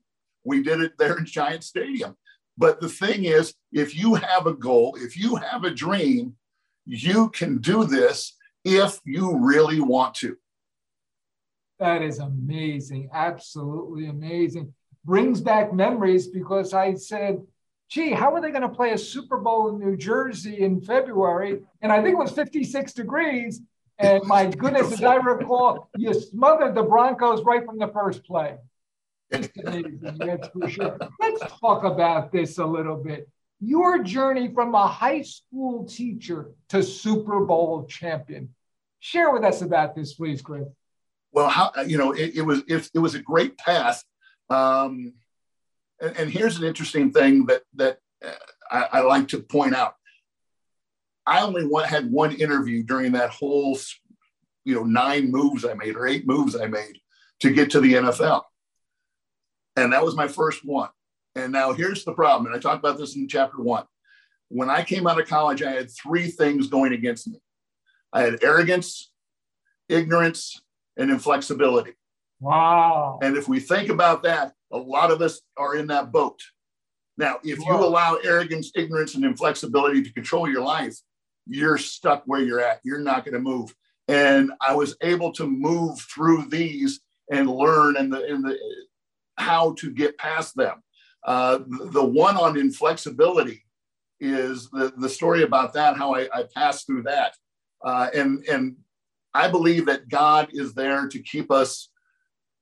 we 0.45 0.63
did 0.63 0.79
it 0.79 0.97
there 0.97 1.17
in 1.17 1.25
Giant 1.25 1.63
Stadium. 1.63 2.15
But 2.57 2.79
the 2.79 2.89
thing 2.89 3.25
is, 3.25 3.53
if 3.71 3.95
you 3.95 4.15
have 4.15 4.47
a 4.47 4.53
goal, 4.53 4.97
if 4.99 5.17
you 5.17 5.35
have 5.35 5.63
a 5.63 5.69
dream, 5.69 6.35
you 6.85 7.29
can 7.29 7.57
do 7.59 7.83
this 7.83 8.35
if 8.63 8.99
you 9.05 9.37
really 9.37 9.79
want 9.81 10.15
to. 10.15 10.37
That 11.79 12.01
is 12.01 12.19
amazing. 12.19 13.09
Absolutely 13.13 14.07
amazing. 14.07 14.73
Brings 15.05 15.41
back 15.41 15.73
memories 15.73 16.27
because 16.27 16.73
I 16.73 16.95
said, 16.95 17.41
gee, 17.89 18.11
how 18.11 18.33
are 18.33 18.41
they 18.41 18.49
going 18.49 18.63
to 18.63 18.69
play 18.69 18.91
a 18.91 18.97
Super 18.97 19.37
Bowl 19.37 19.69
in 19.69 19.79
New 19.79 19.95
Jersey 19.95 20.59
in 20.61 20.81
February? 20.81 21.61
And 21.81 21.91
I 21.91 22.01
think 22.01 22.13
it 22.13 22.17
was 22.17 22.31
56 22.31 22.93
degrees. 22.93 23.61
And 23.99 24.23
my 24.25 24.45
goodness, 24.45 24.91
as 24.93 25.03
I 25.15 25.15
recall, 25.15 25.89
you 25.97 26.13
smothered 26.13 26.75
the 26.75 26.83
Broncos 26.83 27.43
right 27.43 27.65
from 27.65 27.79
the 27.79 27.87
first 27.87 28.23
play. 28.25 28.57
Amazing, 29.31 29.99
that's 30.19 30.47
for 30.49 30.69
sure. 30.69 30.97
Let's 31.19 31.43
talk 31.59 31.83
about 31.83 32.31
this 32.31 32.57
a 32.59 32.65
little 32.65 32.95
bit. 32.95 33.27
Your 33.59 34.03
journey 34.03 34.53
from 34.53 34.75
a 34.75 34.87
high 34.87 35.23
school 35.23 35.85
teacher 35.85 36.51
to 36.69 36.83
Super 36.83 37.43
Bowl 37.43 37.85
champion. 37.85 38.53
Share 38.99 39.31
with 39.31 39.43
us 39.43 39.61
about 39.61 39.95
this, 39.95 40.13
please, 40.13 40.41
Chris. 40.41 40.67
Well, 41.31 41.49
how 41.49 41.71
you 41.85 41.97
know 41.97 42.13
it, 42.13 42.35
it 42.35 42.41
was 42.41 42.63
it, 42.67 42.89
it 42.93 42.99
was 42.99 43.15
a 43.15 43.19
great 43.19 43.57
path, 43.57 44.03
um, 44.49 45.13
and, 46.01 46.17
and, 46.17 46.31
here's 46.31 46.57
an 46.57 46.63
interesting 46.63 47.11
thing 47.11 47.45
that 47.47 47.63
that 47.75 47.99
uh, 48.25 48.31
I, 48.71 48.87
I 48.93 49.01
like 49.01 49.27
to 49.29 49.41
point 49.41 49.75
out. 49.75 49.96
I 51.27 51.41
only 51.41 51.67
had 51.85 52.09
one 52.09 52.33
interview 52.33 52.83
during 52.83 53.11
that 53.11 53.29
whole, 53.31 53.77
you 54.63 54.73
know, 54.73 54.83
nine 54.83 55.29
moves 55.29 55.65
I 55.65 55.73
made 55.73 55.95
or 55.95 56.07
eight 56.07 56.25
moves 56.25 56.55
I 56.55 56.67
made 56.67 56.99
to 57.41 57.51
get 57.51 57.69
to 57.71 57.81
the 57.81 57.95
NFL. 57.95 58.43
And 59.75 59.91
that 59.91 60.03
was 60.03 60.15
my 60.15 60.27
first 60.27 60.65
one. 60.65 60.89
And 61.35 61.51
now 61.51 61.73
here's 61.73 62.05
the 62.05 62.13
problem. 62.13 62.47
And 62.47 62.55
I 62.55 62.59
talked 62.59 62.79
about 62.79 62.97
this 62.97 63.15
in 63.15 63.27
chapter 63.27 63.61
one. 63.61 63.83
When 64.47 64.69
I 64.69 64.83
came 64.83 65.05
out 65.05 65.19
of 65.19 65.27
college, 65.27 65.61
I 65.61 65.71
had 65.71 65.91
three 65.91 66.29
things 66.29 66.67
going 66.67 66.93
against 66.93 67.27
me 67.27 67.39
I 68.13 68.21
had 68.21 68.41
arrogance, 68.41 69.11
ignorance, 69.89 70.61
and 70.95 71.11
inflexibility. 71.11 71.93
Wow. 72.39 73.19
And 73.21 73.35
if 73.35 73.49
we 73.49 73.59
think 73.59 73.89
about 73.89 74.23
that, 74.23 74.53
a 74.71 74.77
lot 74.77 75.11
of 75.11 75.21
us 75.21 75.41
are 75.57 75.75
in 75.75 75.87
that 75.87 76.11
boat. 76.11 76.39
Now, 77.17 77.39
if 77.43 77.59
you 77.59 77.73
allow 77.73 78.15
arrogance, 78.23 78.71
ignorance, 78.75 79.15
and 79.15 79.25
inflexibility 79.25 80.03
to 80.03 80.13
control 80.13 80.49
your 80.49 80.63
life, 80.63 80.95
you're 81.49 81.77
stuck 81.77 82.23
where 82.25 82.41
you're 82.41 82.61
at. 82.61 82.81
You're 82.83 82.99
not 82.99 83.25
going 83.25 83.33
to 83.33 83.39
move. 83.39 83.73
And 84.07 84.51
I 84.61 84.73
was 84.73 84.95
able 85.01 85.31
to 85.33 85.45
move 85.45 85.99
through 85.99 86.45
these 86.49 87.01
and 87.31 87.49
learn 87.49 87.97
and 87.97 88.11
the, 88.11 88.23
and 88.25 88.43
the 88.43 88.57
how 89.37 89.73
to 89.79 89.91
get 89.91 90.17
past 90.17 90.55
them. 90.55 90.81
Uh, 91.25 91.59
the 91.91 92.03
one 92.03 92.37
on 92.37 92.57
inflexibility 92.57 93.63
is 94.19 94.69
the, 94.71 94.93
the 94.97 95.09
story 95.09 95.43
about 95.43 95.73
that, 95.73 95.97
how 95.97 96.15
I, 96.15 96.27
I 96.33 96.45
passed 96.55 96.87
through 96.87 97.03
that. 97.03 97.35
Uh, 97.83 98.09
and, 98.15 98.43
and 98.45 98.77
I 99.33 99.49
believe 99.49 99.85
that 99.85 100.09
God 100.09 100.49
is 100.51 100.73
there 100.73 101.07
to 101.07 101.19
keep 101.19 101.51
us 101.51 101.89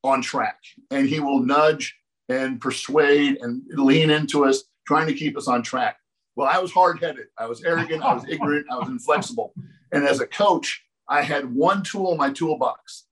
on 0.04 0.20
track 0.20 0.58
and 0.90 1.08
he 1.08 1.20
will 1.20 1.40
nudge 1.40 1.96
and 2.28 2.60
persuade 2.60 3.38
and 3.40 3.62
lean 3.68 4.10
into 4.10 4.44
us, 4.44 4.64
trying 4.86 5.06
to 5.06 5.14
keep 5.14 5.36
us 5.36 5.48
on 5.48 5.62
track. 5.62 5.96
Well, 6.36 6.48
I 6.48 6.58
was 6.58 6.70
hard 6.70 7.02
headed. 7.02 7.26
I 7.38 7.46
was 7.46 7.64
arrogant. 7.64 8.02
I 8.02 8.14
was 8.14 8.24
ignorant. 8.28 8.66
I 8.70 8.76
was 8.76 8.88
inflexible. 8.88 9.54
And 9.92 10.04
as 10.04 10.20
a 10.20 10.26
coach, 10.26 10.84
I 11.08 11.22
had 11.22 11.52
one 11.54 11.82
tool 11.82 12.12
in 12.12 12.18
my 12.18 12.30
toolbox, 12.30 13.06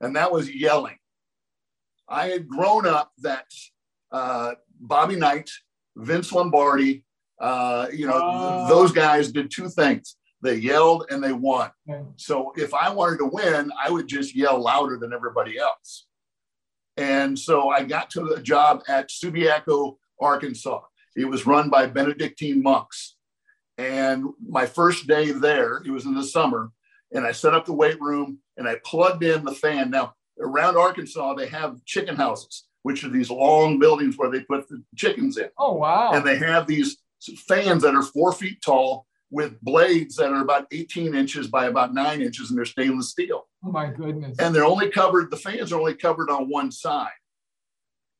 and 0.00 0.14
that 0.16 0.30
was 0.30 0.54
yelling. 0.54 0.96
I 2.08 2.28
had 2.28 2.48
grown 2.48 2.86
up 2.86 3.12
that 3.18 3.46
uh, 4.12 4.52
Bobby 4.80 5.16
Knight, 5.16 5.50
Vince 5.96 6.32
Lombardi, 6.32 7.04
uh, 7.40 7.86
you 7.92 8.06
know, 8.06 8.18
uh, 8.18 8.68
those 8.68 8.92
guys 8.92 9.32
did 9.32 9.50
two 9.50 9.68
things. 9.68 10.16
They 10.42 10.56
yelled 10.56 11.06
and 11.10 11.22
they 11.22 11.32
won. 11.32 11.70
So 12.16 12.52
if 12.56 12.72
I 12.74 12.90
wanted 12.90 13.18
to 13.18 13.26
win, 13.26 13.70
I 13.82 13.90
would 13.90 14.08
just 14.08 14.34
yell 14.34 14.60
louder 14.60 14.96
than 14.98 15.12
everybody 15.12 15.58
else. 15.58 16.06
And 16.96 17.38
so 17.38 17.70
I 17.70 17.84
got 17.84 18.10
to 18.10 18.20
the 18.20 18.40
job 18.42 18.82
at 18.88 19.08
Subiaco, 19.08 19.96
Arkansas. 20.20 20.80
It 21.16 21.26
was 21.26 21.46
run 21.46 21.70
by 21.70 21.86
Benedictine 21.86 22.62
monks. 22.62 23.16
And 23.78 24.26
my 24.46 24.66
first 24.66 25.06
day 25.06 25.32
there, 25.32 25.82
it 25.84 25.90
was 25.90 26.04
in 26.04 26.14
the 26.14 26.24
summer, 26.24 26.70
and 27.12 27.26
I 27.26 27.32
set 27.32 27.54
up 27.54 27.64
the 27.64 27.72
weight 27.72 28.00
room 28.00 28.38
and 28.56 28.68
I 28.68 28.76
plugged 28.84 29.24
in 29.24 29.44
the 29.44 29.54
fan. 29.54 29.90
Now, 29.90 30.14
around 30.38 30.76
Arkansas, 30.76 31.34
they 31.34 31.46
have 31.48 31.84
chicken 31.84 32.14
houses, 32.14 32.64
which 32.82 33.04
are 33.04 33.08
these 33.08 33.30
long 33.30 33.78
buildings 33.78 34.16
where 34.16 34.30
they 34.30 34.40
put 34.40 34.68
the 34.68 34.82
chickens 34.96 35.38
in. 35.38 35.48
Oh, 35.58 35.74
wow. 35.74 36.12
And 36.12 36.26
they 36.26 36.36
have 36.36 36.66
these 36.66 36.98
fans 37.48 37.82
that 37.82 37.94
are 37.94 38.02
four 38.02 38.32
feet 38.32 38.60
tall 38.62 39.06
with 39.30 39.60
blades 39.60 40.16
that 40.16 40.32
are 40.32 40.42
about 40.42 40.66
18 40.72 41.14
inches 41.14 41.46
by 41.46 41.66
about 41.66 41.94
nine 41.94 42.20
inches 42.20 42.50
and 42.50 42.58
they're 42.58 42.64
stainless 42.64 43.10
steel. 43.10 43.46
Oh 43.64 43.70
my 43.70 43.86
goodness. 43.86 44.38
And 44.38 44.54
they're 44.54 44.64
only 44.64 44.90
covered, 44.90 45.30
the 45.30 45.36
fans 45.36 45.72
are 45.72 45.78
only 45.78 45.94
covered 45.94 46.30
on 46.30 46.48
one 46.48 46.72
side. 46.72 47.10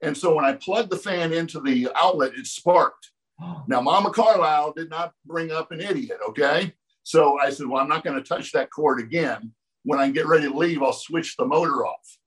And 0.02 0.16
so 0.16 0.35
when 0.35 0.45
I 0.45 0.54
plugged 0.54 0.90
the 0.90 0.97
fan 0.97 1.33
into 1.33 1.61
the 1.61 1.88
outlet, 1.95 2.33
it 2.37 2.47
sparked. 2.47 3.11
Now, 3.66 3.80
Mama 3.80 4.11
Carlisle 4.11 4.75
did 4.75 4.90
not 4.90 5.14
bring 5.25 5.50
up 5.50 5.73
an 5.73 5.80
idiot, 5.80 6.19
okay? 6.28 6.75
So 7.04 7.38
I 7.38 7.50
said, 7.50 7.66
Well, 7.66 7.80
I'm 7.83 7.88
not 7.88 8.04
going 8.04 8.16
to 8.16 8.28
touch 8.28 8.52
that 8.52 8.71
cord 8.71 9.00
again. 9.00 9.52
When 9.85 9.99
I 9.99 10.11
get 10.11 10.26
ready 10.26 10.47
to 10.47 10.57
leave, 10.57 10.83
I'll 10.83 10.92
switch 10.92 11.37
the 11.37 11.47
motor 11.47 11.87
off. 11.87 12.19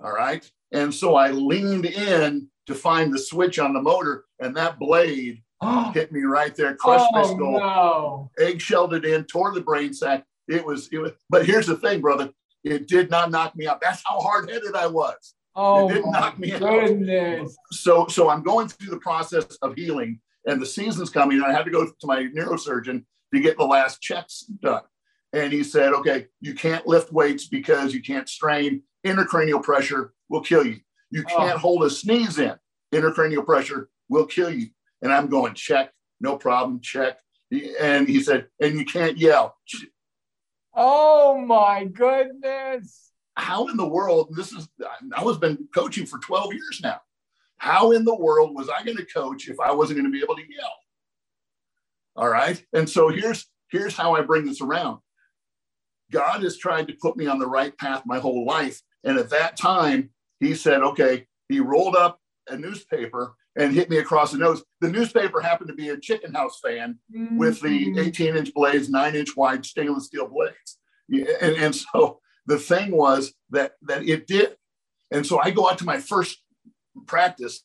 All 0.00 0.12
right. 0.12 0.50
And 0.72 0.92
so 0.92 1.16
I 1.16 1.30
leaned 1.30 1.86
in 1.86 2.48
to 2.66 2.74
find 2.74 3.12
the 3.12 3.18
switch 3.18 3.58
on 3.58 3.72
the 3.72 3.80
motor, 3.80 4.24
and 4.40 4.56
that 4.56 4.78
blade 4.78 5.42
hit 5.94 6.12
me 6.12 6.22
right 6.22 6.54
there, 6.54 6.74
crushed 6.74 7.06
oh, 7.12 7.12
my 7.12 7.22
skull, 7.22 7.60
oh, 7.62 8.30
no. 8.38 8.44
eggshelled 8.44 8.94
it 8.94 9.04
in, 9.04 9.24
tore 9.24 9.54
the 9.54 9.60
brain 9.60 9.92
sac. 9.92 10.24
It 10.48 10.64
was, 10.64 10.88
it 10.92 10.98
was, 10.98 11.12
but 11.28 11.46
here's 11.46 11.66
the 11.66 11.76
thing, 11.76 12.00
brother. 12.00 12.30
It 12.64 12.88
did 12.88 13.10
not 13.10 13.30
knock 13.30 13.54
me 13.56 13.68
out. 13.68 13.80
That's 13.80 14.02
how 14.04 14.20
hard 14.20 14.50
headed 14.50 14.74
I 14.74 14.86
was. 14.86 15.34
Oh, 15.56 15.88
it 15.88 15.94
didn't 15.94 16.38
me 16.38 16.50
goodness. 16.50 17.40
out. 17.40 17.74
So, 17.74 18.06
so 18.08 18.28
I'm 18.28 18.42
going 18.42 18.68
through 18.68 18.90
the 18.90 19.00
process 19.00 19.46
of 19.62 19.74
healing, 19.74 20.20
and 20.46 20.60
the 20.60 20.66
season's 20.66 21.10
coming, 21.10 21.38
and 21.38 21.46
I 21.46 21.52
had 21.52 21.64
to 21.64 21.70
go 21.70 21.86
to 21.86 22.06
my 22.06 22.24
neurosurgeon 22.24 23.04
to 23.34 23.40
get 23.40 23.56
the 23.56 23.64
last 23.64 24.02
checks 24.02 24.40
done. 24.40 24.82
And 25.32 25.52
he 25.52 25.64
said, 25.64 25.92
okay, 25.94 26.26
you 26.40 26.54
can't 26.54 26.86
lift 26.86 27.12
weights 27.12 27.48
because 27.48 27.94
you 27.94 28.02
can't 28.02 28.28
strain. 28.28 28.82
Intracranial 29.04 29.62
pressure 29.62 30.12
will 30.28 30.42
kill 30.42 30.64
you. 30.64 30.80
You 31.10 31.24
oh. 31.30 31.36
can't 31.36 31.56
oh. 31.56 31.58
hold 31.58 31.84
a 31.84 31.90
sneeze 31.90 32.38
in. 32.38 32.54
Intracranial 32.94 33.44
pressure 33.44 33.88
will 34.08 34.26
kill 34.26 34.50
you. 34.50 34.68
And 35.02 35.12
I'm 35.12 35.28
going, 35.28 35.54
check, 35.54 35.92
no 36.20 36.36
problem, 36.36 36.80
check. 36.80 37.18
And 37.80 38.08
he 38.08 38.20
said, 38.20 38.46
and 38.60 38.78
you 38.78 38.84
can't 38.84 39.16
yell. 39.16 39.56
Oh 40.74 41.38
my 41.38 41.84
goodness. 41.84 43.05
How 43.36 43.68
in 43.68 43.76
the 43.76 43.86
world, 43.86 44.34
this 44.34 44.52
is, 44.52 44.68
I 45.14 45.22
was 45.22 45.38
been 45.38 45.68
coaching 45.74 46.06
for 46.06 46.18
12 46.18 46.54
years 46.54 46.80
now. 46.82 47.00
How 47.58 47.92
in 47.92 48.04
the 48.04 48.14
world 48.14 48.54
was 48.54 48.68
I 48.68 48.82
going 48.82 48.96
to 48.96 49.04
coach 49.04 49.48
if 49.48 49.60
I 49.60 49.72
wasn't 49.72 49.98
going 49.98 50.10
to 50.10 50.16
be 50.16 50.22
able 50.22 50.36
to 50.36 50.42
yell? 50.42 50.74
All 52.16 52.28
right. 52.28 52.62
And 52.72 52.88
so 52.88 53.08
here's, 53.08 53.46
here's 53.70 53.94
how 53.94 54.14
I 54.14 54.22
bring 54.22 54.46
this 54.46 54.60
around. 54.60 55.00
God 56.10 56.42
has 56.42 56.56
tried 56.56 56.88
to 56.88 56.94
put 57.00 57.16
me 57.16 57.26
on 57.26 57.38
the 57.38 57.46
right 57.46 57.76
path 57.76 58.02
my 58.06 58.18
whole 58.18 58.46
life. 58.46 58.80
And 59.04 59.18
at 59.18 59.30
that 59.30 59.56
time, 59.56 60.10
he 60.40 60.54
said, 60.54 60.82
okay, 60.82 61.26
he 61.48 61.60
rolled 61.60 61.96
up 61.96 62.20
a 62.48 62.56
newspaper 62.56 63.34
and 63.56 63.72
hit 63.72 63.90
me 63.90 63.98
across 63.98 64.32
the 64.32 64.38
nose. 64.38 64.62
The 64.80 64.90
newspaper 64.90 65.40
happened 65.40 65.68
to 65.68 65.74
be 65.74 65.90
a 65.90 65.98
chicken 65.98 66.34
house 66.34 66.60
fan 66.60 66.98
mm-hmm. 67.14 67.38
with 67.38 67.60
the 67.60 67.86
mm-hmm. 67.86 67.98
18 67.98 68.36
inch 68.36 68.54
blades, 68.54 68.88
nine 68.88 69.14
inch 69.14 69.36
wide 69.36 69.64
stainless 69.64 70.06
steel 70.06 70.28
blades. 70.28 70.78
And, 71.10 71.56
and 71.56 71.74
so 71.74 72.20
the 72.46 72.58
thing 72.58 72.96
was 72.96 73.32
that, 73.50 73.72
that 73.82 74.04
it 74.04 74.26
did. 74.26 74.56
And 75.10 75.26
so 75.26 75.38
I 75.38 75.50
go 75.50 75.68
out 75.68 75.78
to 75.78 75.84
my 75.84 75.98
first 75.98 76.42
practice 77.06 77.60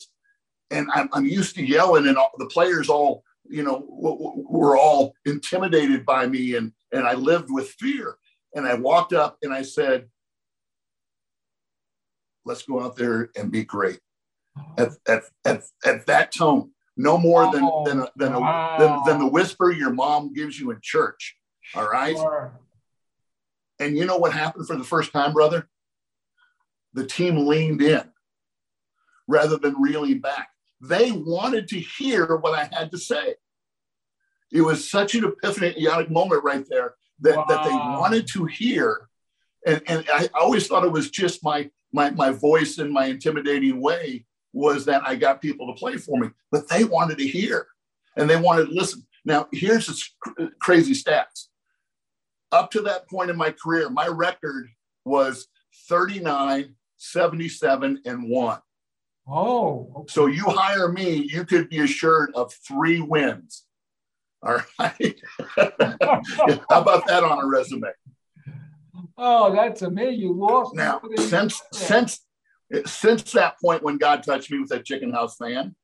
and 0.70 0.90
I'm, 0.94 1.10
I'm 1.14 1.26
used 1.26 1.56
to 1.56 1.66
yelling 1.66 2.08
and 2.08 2.18
all, 2.18 2.32
the 2.38 2.48
players 2.48 2.90
all, 2.90 3.24
you 3.50 3.64
know, 3.64 3.86
were 3.90 4.78
all 4.78 5.14
intimidated 5.26 6.06
by 6.06 6.28
me 6.28 6.56
and, 6.56 6.72
and 6.92 7.08
I 7.08 7.14
lived 7.14 7.50
with 7.50 7.70
fear. 7.72 8.18
And 8.56 8.68
I 8.68 8.74
walked 8.76 9.14
up 9.14 9.38
and 9.42 9.54
I 9.54 9.62
said, 9.62 10.10
let's 12.46 12.64
go 12.64 12.82
out 12.82 12.96
there 12.96 13.30
and 13.36 13.52
be 13.52 13.64
great 13.64 14.00
at, 14.78 14.90
at, 15.08 15.24
at, 15.46 15.64
at 15.86 16.06
that 16.08 16.34
tone, 16.34 16.72
no 16.98 17.18
more 17.18 17.52
than, 17.52 17.64
oh, 17.64 17.86
than, 17.86 18.06
than, 18.16 18.34
wow. 18.34 18.78
than, 18.78 19.00
than, 19.06 19.20
the 19.20 19.32
whisper 19.32 19.72
your 19.72 19.92
mom 19.92 20.34
gives 20.34 20.60
you 20.60 20.72
in 20.72 20.80
church. 20.82 21.38
All 21.76 21.90
right. 21.90 22.16
Sure. 22.16 22.60
And 23.82 23.98
you 23.98 24.06
know 24.06 24.18
what 24.18 24.32
happened 24.32 24.68
for 24.68 24.78
the 24.78 24.84
first 24.84 25.12
time, 25.12 25.34
brother? 25.34 25.68
The 26.94 27.06
team 27.06 27.48
leaned 27.48 27.82
in 27.82 28.04
rather 29.28 29.58
than 29.58 29.82
reeling 29.82 30.22
back. 30.22 30.50
They 30.80 31.12
wanted 31.12 31.68
to 31.70 31.80
hear 31.80 32.36
what 32.36 32.58
I 32.58 32.70
had 32.72 32.92
to 32.92 33.00
say. 33.00 33.36
It 34.52 34.62
was 34.62 34.90
such 34.90 35.16
an 35.16 35.24
epiphanic 35.24 36.12
moment 36.12 36.44
right 36.44 36.64
there 36.70 36.94
that, 37.22 37.38
wow. 37.38 37.46
that 37.50 37.64
they 37.64 37.72
wanted 37.72 38.28
to 38.34 38.46
hear. 38.46 39.10
And, 39.66 39.82
and 39.88 40.06
I 40.14 40.30
always 40.40 40.68
thought 40.68 40.86
it 40.86 40.92
was 40.92 41.10
just 41.10 41.44
my, 41.44 41.70
my, 41.92 42.12
my 42.12 42.30
voice 42.30 42.78
and 42.78 42.92
my 42.92 43.06
intimidating 43.06 43.82
way 43.82 44.26
was 44.54 44.86
that 44.86 45.02
I 45.08 45.16
got 45.16 45.42
people 45.42 45.74
to 45.74 45.80
play 45.80 45.98
for 45.98 46.20
me, 46.20 46.30
but 46.52 46.68
they 46.70 46.84
wanted 46.84 47.18
to 47.18 47.28
hear 47.28 47.68
and 48.16 48.30
they 48.30 48.36
wanted 48.36 48.68
to 48.68 48.74
listen. 48.74 49.08
Now, 49.26 49.48
here's 49.52 49.88
the 49.88 50.52
crazy 50.60 50.94
stats. 50.94 51.48
Up 52.52 52.72
to 52.72 52.82
that 52.82 53.10
point 53.10 53.30
in 53.30 53.38
my 53.38 53.52
career, 53.52 53.90
my 53.90 54.08
record 54.08 54.70
was 55.06 55.48
39, 55.90 56.76
77, 56.98 58.02
and 58.06 58.30
one. 58.30 58.60
Oh. 59.28 59.92
Okay. 59.96 60.12
So 60.12 60.26
you 60.26 60.44
hire 60.46 60.92
me, 60.92 61.28
you 61.32 61.46
could 61.46 61.70
be 61.70 61.80
assured 61.80 62.32
of 62.36 62.54
three 62.68 63.00
wins. 63.00 63.66
All 64.44 64.60
right. 64.80 65.22
How 65.56 65.72
about 66.70 67.08
that 67.08 67.24
on 67.24 67.44
a 67.44 67.48
resume? 67.48 67.90
Oh, 69.18 69.54
that's 69.54 69.84
amazing. 69.84 70.20
You 70.20 70.34
lost. 70.34 70.76
Now, 70.76 71.02
since 71.18 71.62
since 71.72 72.26
since 72.86 73.32
that 73.34 73.60
point 73.62 73.84
when 73.84 73.98
God 73.98 74.24
touched 74.24 74.52
me 74.52 74.60
with 74.60 74.70
that 74.70 74.86
chicken 74.86 75.12
house 75.12 75.36
fan, 75.38 75.76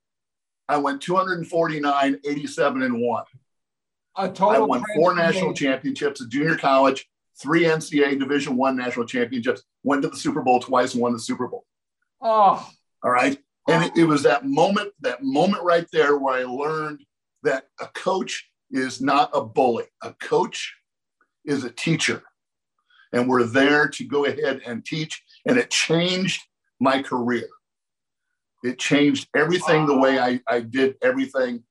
I 0.67 0.77
went 0.77 1.01
249, 1.01 2.19
87, 2.25 2.81
and 2.81 3.01
one. 3.01 3.23
A 4.17 4.27
total 4.27 4.49
I 4.49 4.59
won 4.59 4.83
four 4.95 5.13
national 5.15 5.53
championships 5.53 6.21
at 6.21 6.29
junior 6.29 6.57
college, 6.57 7.07
three 7.41 7.63
NCAA 7.63 8.19
Division 8.19 8.57
One 8.57 8.75
national 8.75 9.05
championships, 9.05 9.63
went 9.83 10.01
to 10.01 10.09
the 10.09 10.17
Super 10.17 10.41
Bowl 10.41 10.59
twice 10.59 10.93
and 10.93 11.01
won 11.01 11.13
the 11.13 11.19
Super 11.19 11.47
Bowl. 11.47 11.65
Oh, 12.21 12.67
all 13.03 13.11
right. 13.11 13.37
And 13.69 13.83
it, 13.83 13.91
it 13.95 14.05
was 14.05 14.23
that 14.23 14.45
moment, 14.45 14.93
that 15.01 15.23
moment 15.23 15.63
right 15.63 15.85
there 15.91 16.17
where 16.17 16.35
I 16.35 16.43
learned 16.43 17.01
that 17.43 17.65
a 17.79 17.87
coach 17.87 18.49
is 18.71 19.01
not 19.01 19.29
a 19.33 19.41
bully. 19.41 19.85
A 20.03 20.13
coach 20.13 20.75
is 21.45 21.63
a 21.63 21.69
teacher. 21.69 22.23
And 23.13 23.29
we're 23.29 23.43
there 23.43 23.87
to 23.87 24.03
go 24.03 24.25
ahead 24.25 24.61
and 24.65 24.85
teach. 24.85 25.21
And 25.45 25.57
it 25.57 25.69
changed 25.69 26.41
my 26.79 27.01
career. 27.01 27.47
It 28.63 28.79
changed 28.79 29.27
everything 29.35 29.85
the 29.85 29.97
way 29.97 30.19
I, 30.19 30.41
I 30.47 30.61
did 30.61 30.95
everything. 31.01 31.63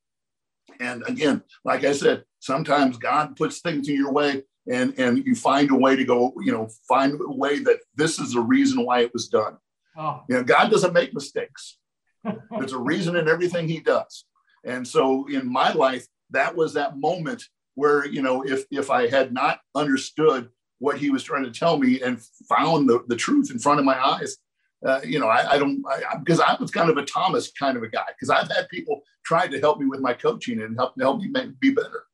And 0.81 1.03
again, 1.07 1.43
like 1.65 1.85
I 1.85 1.93
said, 1.93 2.25
sometimes 2.47 2.97
God 2.97 3.37
puts 3.37 3.61
things 3.61 3.89
in 3.89 3.97
your 3.97 4.13
way 4.13 4.43
and, 4.69 4.95
and 4.99 5.25
you 5.27 5.35
find 5.35 5.71
a 5.71 5.75
way 5.75 5.97
to 5.97 6.05
go, 6.05 6.33
you 6.45 6.53
know, 6.53 6.69
find 6.89 7.21
a 7.21 7.33
way 7.33 7.59
that 7.61 7.81
this 7.95 8.19
is 8.19 8.33
the 8.33 8.41
reason 8.41 8.85
why 8.85 9.01
it 9.01 9.13
was 9.13 9.29
done. 9.29 9.57
Oh. 9.97 10.23
You 10.29 10.37
know, 10.37 10.45
God 10.45 10.71
doesn't 10.71 10.93
make 10.93 11.15
mistakes. 11.15 11.79
There's 12.25 12.73
a 12.73 12.79
reason 12.79 13.17
in 13.17 13.29
everything 13.29 13.69
he 13.69 13.81
does. 13.81 14.25
And 14.65 14.87
so 14.87 15.27
in 15.29 15.51
my 15.51 15.73
life, 15.73 16.07
that 16.31 16.57
was 16.57 16.75
that 16.75 16.99
moment 16.99 17.43
where, 17.75 18.07
you 18.07 18.23
know, 18.23 18.43
if 18.43 18.65
if 18.71 18.91
I 18.91 19.09
had 19.09 19.33
not 19.33 19.61
understood 19.75 20.49
what 20.79 20.99
he 20.99 21.11
was 21.11 21.23
trying 21.23 21.45
to 21.45 21.51
tell 21.51 21.79
me 21.79 22.03
and 22.03 22.21
found 22.49 22.89
the, 22.89 23.05
the 23.07 23.17
truth 23.17 23.51
in 23.51 23.59
front 23.59 23.79
of 23.79 23.85
my 23.85 23.99
eyes, 24.05 24.37
uh, 24.85 25.01
you 25.05 25.19
know, 25.21 25.29
I, 25.29 25.53
I 25.53 25.59
don't 25.59 25.83
I, 25.89 26.17
because 26.19 26.41
I 26.41 26.57
was 26.61 26.71
kind 26.71 26.91
of 26.91 26.97
a 26.97 27.05
Thomas 27.05 27.53
kind 27.53 27.77
of 27.77 27.83
a 27.83 27.89
guy 27.89 28.07
because 28.09 28.31
I've 28.31 28.51
had 28.51 28.69
people 28.69 29.03
try 29.25 29.47
to 29.47 29.61
help 29.61 29.79
me 29.79 29.87
with 29.87 30.01
my 30.01 30.15
coaching 30.15 30.61
and 30.63 30.77
help 30.77 30.95
help 31.01 31.21
me 31.21 31.29
make, 31.29 31.59
be 31.61 31.71
better, 31.71 32.05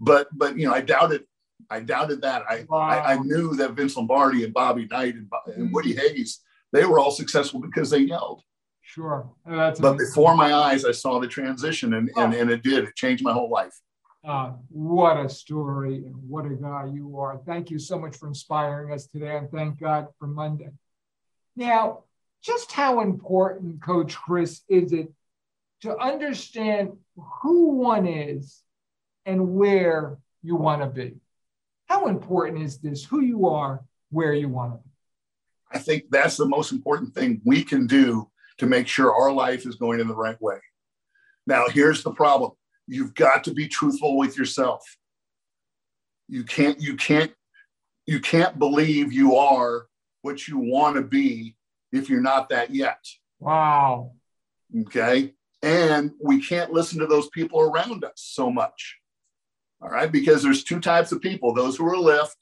but 0.00 0.26
but 0.32 0.58
you 0.58 0.66
know 0.66 0.74
I 0.74 0.80
doubted 0.80 1.24
I 1.70 1.80
doubted 1.80 2.22
that 2.22 2.42
I, 2.48 2.66
wow. 2.68 2.80
I, 2.80 3.12
I 3.12 3.18
knew 3.18 3.54
that 3.56 3.72
Vince 3.72 3.96
Lombardi 3.96 4.44
and 4.44 4.52
Bobby 4.52 4.88
Knight 4.90 5.14
and, 5.14 5.30
and 5.54 5.72
Woody 5.72 5.94
Hayes 5.94 6.40
they 6.72 6.84
were 6.84 6.98
all 6.98 7.10
successful 7.10 7.60
because 7.60 7.90
they 7.90 7.98
yelled. 7.98 8.42
Sure. 8.82 9.30
Oh, 9.46 9.74
but 9.80 9.98
before 9.98 10.34
my 10.36 10.52
eyes, 10.52 10.84
I 10.84 10.92
saw 10.92 11.20
the 11.20 11.28
transition 11.28 11.94
and, 11.94 12.10
and, 12.16 12.34
and 12.34 12.50
it 12.50 12.62
did. 12.62 12.84
It 12.84 12.96
changed 12.96 13.22
my 13.22 13.32
whole 13.32 13.50
life. 13.50 13.78
Uh, 14.26 14.52
what 14.68 15.16
a 15.16 15.28
story 15.28 15.96
and 15.96 16.14
what 16.28 16.44
a 16.44 16.50
guy 16.50 16.90
you 16.92 17.18
are. 17.18 17.40
Thank 17.46 17.70
you 17.70 17.78
so 17.78 17.98
much 17.98 18.16
for 18.16 18.28
inspiring 18.28 18.92
us 18.92 19.06
today 19.06 19.36
and 19.36 19.50
thank 19.50 19.80
God 19.80 20.08
for 20.18 20.26
Monday. 20.26 20.70
Now, 21.56 22.04
just 22.42 22.72
how 22.72 23.00
important, 23.00 23.82
Coach 23.82 24.16
Chris, 24.16 24.62
is 24.68 24.92
it 24.92 25.12
to 25.82 25.96
understand 25.96 26.92
who 27.42 27.70
one 27.70 28.06
is 28.06 28.62
and 29.30 29.54
where 29.54 30.18
you 30.42 30.56
want 30.56 30.82
to 30.82 30.88
be? 30.88 31.14
How 31.88 32.08
important 32.08 32.62
is 32.62 32.78
this, 32.78 33.04
who 33.04 33.20
you 33.20 33.46
are, 33.46 33.80
where 34.10 34.34
you 34.34 34.48
want 34.48 34.72
to 34.72 34.78
be? 34.78 34.90
I 35.72 35.78
think 35.78 36.04
that's 36.10 36.36
the 36.36 36.46
most 36.46 36.72
important 36.72 37.14
thing 37.14 37.40
we 37.44 37.62
can 37.62 37.86
do 37.86 38.28
to 38.58 38.66
make 38.66 38.88
sure 38.88 39.14
our 39.14 39.32
life 39.32 39.66
is 39.66 39.76
going 39.76 40.00
in 40.00 40.08
the 40.08 40.14
right 40.14 40.40
way. 40.42 40.58
Now, 41.46 41.66
here's 41.68 42.02
the 42.02 42.12
problem 42.12 42.52
you've 42.86 43.14
got 43.14 43.44
to 43.44 43.54
be 43.54 43.68
truthful 43.68 44.16
with 44.16 44.36
yourself. 44.36 44.82
You 46.28 46.42
can't, 46.44 46.80
you 46.80 46.96
can't, 46.96 47.32
you 48.06 48.18
can't 48.18 48.58
believe 48.58 49.12
you 49.12 49.36
are 49.36 49.86
what 50.22 50.48
you 50.48 50.58
want 50.58 50.96
to 50.96 51.02
be 51.02 51.56
if 51.92 52.10
you're 52.10 52.20
not 52.20 52.48
that 52.48 52.74
yet. 52.74 53.04
Wow. 53.38 54.12
Okay. 54.82 55.34
And 55.62 56.12
we 56.20 56.44
can't 56.44 56.72
listen 56.72 56.98
to 56.98 57.06
those 57.06 57.28
people 57.28 57.60
around 57.60 58.04
us 58.04 58.14
so 58.16 58.50
much. 58.50 58.99
All 59.82 59.88
right. 59.88 60.10
Because 60.10 60.42
there's 60.42 60.64
two 60.64 60.80
types 60.80 61.12
of 61.12 61.20
people 61.20 61.54
those 61.54 61.76
who 61.76 61.86
are 61.86 61.96
lift 61.96 62.36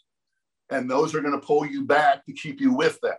and 0.70 0.90
those 0.90 1.14
are 1.14 1.20
going 1.20 1.38
to 1.38 1.46
pull 1.46 1.64
you 1.66 1.84
back 1.84 2.24
to 2.26 2.32
keep 2.32 2.60
you 2.60 2.72
with 2.72 3.00
them. 3.00 3.16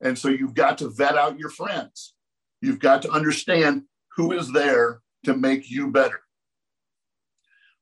And 0.00 0.18
so 0.18 0.28
you've 0.28 0.54
got 0.54 0.78
to 0.78 0.88
vet 0.88 1.16
out 1.16 1.38
your 1.38 1.48
friends. 1.48 2.14
You've 2.60 2.80
got 2.80 3.02
to 3.02 3.10
understand 3.10 3.84
who 4.16 4.32
is 4.32 4.52
there 4.52 5.00
to 5.24 5.36
make 5.36 5.70
you 5.70 5.90
better. 5.90 6.20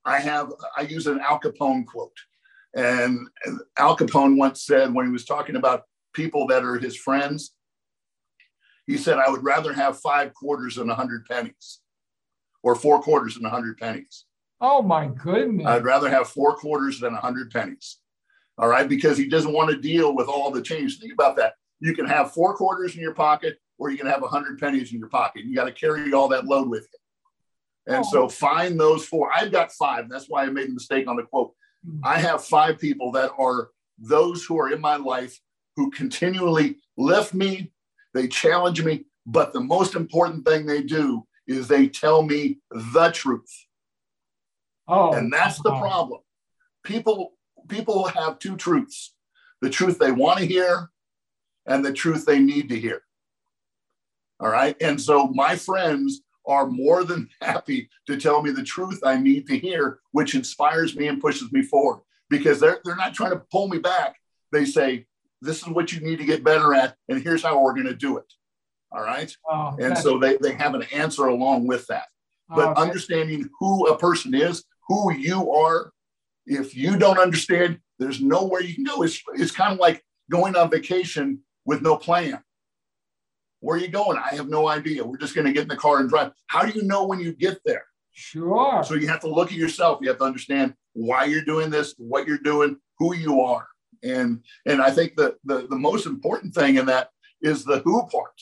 I 0.04 0.20
have, 0.20 0.52
I 0.76 0.82
use 0.82 1.06
an 1.06 1.20
Al 1.20 1.40
Capone 1.40 1.86
quote. 1.86 2.16
And 2.74 3.28
Al 3.78 3.96
Capone 3.96 4.36
once 4.36 4.62
said 4.62 4.92
when 4.92 5.06
he 5.06 5.12
was 5.12 5.24
talking 5.24 5.56
about 5.56 5.84
people 6.12 6.46
that 6.48 6.64
are 6.64 6.78
his 6.78 6.96
friends, 6.96 7.54
he 8.86 8.98
said, 8.98 9.18
I 9.18 9.30
would 9.30 9.44
rather 9.44 9.72
have 9.72 9.98
five 9.98 10.34
quarters 10.34 10.76
than 10.76 10.90
a 10.90 10.94
hundred 10.94 11.24
pennies 11.26 11.80
or 12.62 12.74
four 12.74 13.00
quarters 13.00 13.34
than 13.34 13.46
a 13.46 13.50
hundred 13.50 13.78
pennies. 13.78 14.26
Oh 14.66 14.80
my 14.80 15.08
goodness. 15.08 15.66
I'd 15.66 15.84
rather 15.84 16.08
have 16.08 16.26
four 16.26 16.56
quarters 16.56 16.98
than 16.98 17.12
a 17.12 17.20
hundred 17.20 17.50
pennies. 17.50 17.98
All 18.56 18.66
right. 18.66 18.88
Because 18.88 19.18
he 19.18 19.28
doesn't 19.28 19.52
want 19.52 19.70
to 19.70 19.76
deal 19.76 20.14
with 20.14 20.26
all 20.26 20.50
the 20.50 20.62
change. 20.62 20.98
Think 20.98 21.12
about 21.12 21.36
that. 21.36 21.52
You 21.80 21.94
can 21.94 22.06
have 22.06 22.32
four 22.32 22.54
quarters 22.54 22.94
in 22.94 23.02
your 23.02 23.12
pocket 23.12 23.58
or 23.78 23.90
you 23.90 23.98
can 23.98 24.06
have 24.06 24.22
a 24.22 24.26
hundred 24.28 24.58
pennies 24.58 24.90
in 24.90 24.98
your 24.98 25.10
pocket. 25.10 25.44
You 25.44 25.54
got 25.54 25.64
to 25.64 25.72
carry 25.72 26.14
all 26.14 26.28
that 26.28 26.46
load 26.46 26.70
with 26.70 26.88
you. 26.90 27.94
And 27.94 28.04
oh. 28.06 28.10
so 28.10 28.28
find 28.28 28.80
those 28.80 29.04
four. 29.04 29.30
I've 29.36 29.52
got 29.52 29.70
five. 29.70 30.08
That's 30.08 30.30
why 30.30 30.44
I 30.44 30.46
made 30.46 30.70
a 30.70 30.72
mistake 30.72 31.08
on 31.08 31.16
the 31.16 31.24
quote. 31.24 31.52
Mm-hmm. 31.86 32.00
I 32.02 32.18
have 32.18 32.42
five 32.42 32.78
people 32.78 33.12
that 33.12 33.32
are 33.38 33.68
those 33.98 34.46
who 34.46 34.58
are 34.58 34.72
in 34.72 34.80
my 34.80 34.96
life 34.96 35.38
who 35.76 35.90
continually 35.90 36.76
lift 36.96 37.34
me, 37.34 37.70
they 38.14 38.28
challenge 38.28 38.82
me, 38.82 39.04
but 39.26 39.52
the 39.52 39.60
most 39.60 39.94
important 39.94 40.46
thing 40.46 40.64
they 40.64 40.82
do 40.82 41.26
is 41.46 41.68
they 41.68 41.88
tell 41.88 42.22
me 42.22 42.60
the 42.94 43.10
truth. 43.10 43.63
Oh, 44.86 45.14
and 45.14 45.32
that's 45.32 45.60
the 45.62 45.70
problem. 45.70 46.20
People 46.84 47.32
people 47.68 48.04
have 48.08 48.38
two 48.38 48.56
truths: 48.56 49.14
the 49.60 49.70
truth 49.70 49.98
they 49.98 50.12
want 50.12 50.38
to 50.38 50.46
hear 50.46 50.90
and 51.66 51.84
the 51.84 51.92
truth 51.92 52.26
they 52.26 52.38
need 52.38 52.68
to 52.68 52.78
hear. 52.78 53.02
All 54.40 54.48
right. 54.48 54.76
And 54.80 55.00
so 55.00 55.28
my 55.28 55.56
friends 55.56 56.22
are 56.46 56.66
more 56.66 57.04
than 57.04 57.28
happy 57.40 57.88
to 58.06 58.16
tell 58.16 58.42
me 58.42 58.50
the 58.50 58.62
truth 58.62 59.00
I 59.04 59.16
need 59.16 59.46
to 59.48 59.58
hear, 59.58 60.00
which 60.12 60.34
inspires 60.34 60.96
me 60.96 61.08
and 61.08 61.20
pushes 61.20 61.50
me 61.52 61.62
forward 61.62 62.00
because 62.28 62.60
they're, 62.60 62.80
they're 62.84 62.96
not 62.96 63.14
trying 63.14 63.32
to 63.32 63.42
pull 63.50 63.68
me 63.68 63.78
back. 63.78 64.16
They 64.52 64.64
say, 64.64 65.06
this 65.40 65.58
is 65.58 65.68
what 65.68 65.92
you 65.92 66.00
need 66.00 66.18
to 66.18 66.24
get 66.24 66.44
better 66.44 66.74
at, 66.74 66.96
and 67.08 67.22
here's 67.22 67.42
how 67.42 67.60
we're 67.60 67.74
going 67.74 67.86
to 67.86 67.94
do 67.94 68.16
it. 68.16 68.32
All 68.90 69.02
right. 69.02 69.34
Oh, 69.50 69.76
and 69.78 69.96
so 69.98 70.18
they, 70.18 70.36
they 70.36 70.52
have 70.54 70.74
an 70.74 70.84
answer 70.92 71.26
along 71.26 71.66
with 71.66 71.86
that. 71.88 72.04
But 72.48 72.74
oh, 72.76 72.82
understanding 72.82 73.48
who 73.58 73.88
a 73.88 73.98
person 73.98 74.34
is, 74.34 74.64
who 74.88 75.12
you 75.12 75.52
are, 75.52 75.92
if 76.46 76.76
you 76.76 76.96
don't 76.98 77.18
understand, 77.18 77.78
there's 77.98 78.20
nowhere 78.20 78.62
you 78.62 78.74
can 78.74 78.84
go. 78.84 79.02
It's, 79.02 79.22
it's 79.34 79.50
kind 79.50 79.72
of 79.72 79.78
like 79.78 80.02
going 80.30 80.56
on 80.56 80.70
vacation 80.70 81.40
with 81.64 81.82
no 81.82 81.96
plan. 81.96 82.42
Where 83.60 83.76
are 83.78 83.80
you 83.80 83.88
going? 83.88 84.18
I 84.18 84.34
have 84.34 84.48
no 84.48 84.68
idea. 84.68 85.04
We're 85.04 85.16
just 85.16 85.34
going 85.34 85.46
to 85.46 85.52
get 85.52 85.62
in 85.62 85.68
the 85.68 85.76
car 85.76 86.00
and 86.00 86.08
drive. 86.08 86.32
How 86.48 86.66
do 86.66 86.78
you 86.78 86.82
know 86.84 87.06
when 87.06 87.20
you 87.20 87.32
get 87.32 87.60
there? 87.64 87.84
Sure. 88.12 88.84
So 88.84 88.94
you 88.94 89.08
have 89.08 89.20
to 89.20 89.28
look 89.28 89.50
at 89.50 89.58
yourself. 89.58 90.00
You 90.02 90.08
have 90.08 90.18
to 90.18 90.24
understand 90.24 90.74
why 90.92 91.24
you're 91.24 91.44
doing 91.44 91.70
this, 91.70 91.94
what 91.96 92.26
you're 92.26 92.38
doing, 92.38 92.76
who 92.98 93.14
you 93.14 93.40
are. 93.40 93.66
And 94.02 94.44
and 94.66 94.82
I 94.82 94.90
think 94.90 95.16
the 95.16 95.36
the, 95.44 95.66
the 95.66 95.76
most 95.76 96.06
important 96.06 96.54
thing 96.54 96.76
in 96.76 96.86
that 96.86 97.08
is 97.40 97.64
the 97.64 97.78
who 97.80 98.06
part. 98.06 98.38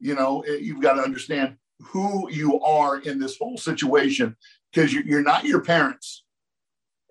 You 0.00 0.16
know, 0.16 0.44
you've 0.44 0.82
got 0.82 0.94
to 0.94 1.02
understand 1.02 1.56
who 1.80 2.28
you 2.30 2.60
are 2.60 2.98
in 2.98 3.18
this 3.18 3.38
whole 3.38 3.56
situation 3.56 4.36
because 4.72 4.92
you're, 4.92 5.04
you're 5.04 5.22
not 5.22 5.44
your 5.44 5.60
parents 5.60 6.24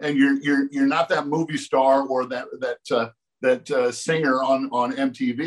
and 0.02 0.18
you're 0.18 0.42
you're 0.42 0.68
you're 0.72 0.88
not 0.88 1.08
that 1.10 1.28
movie 1.28 1.58
star 1.58 2.06
or 2.08 2.26
that 2.26 2.48
that 2.60 2.96
uh, 2.96 3.10
that 3.42 3.70
uh, 3.72 3.92
singer 3.92 4.42
on 4.44 4.70
on 4.72 4.94
MTV. 4.94 5.38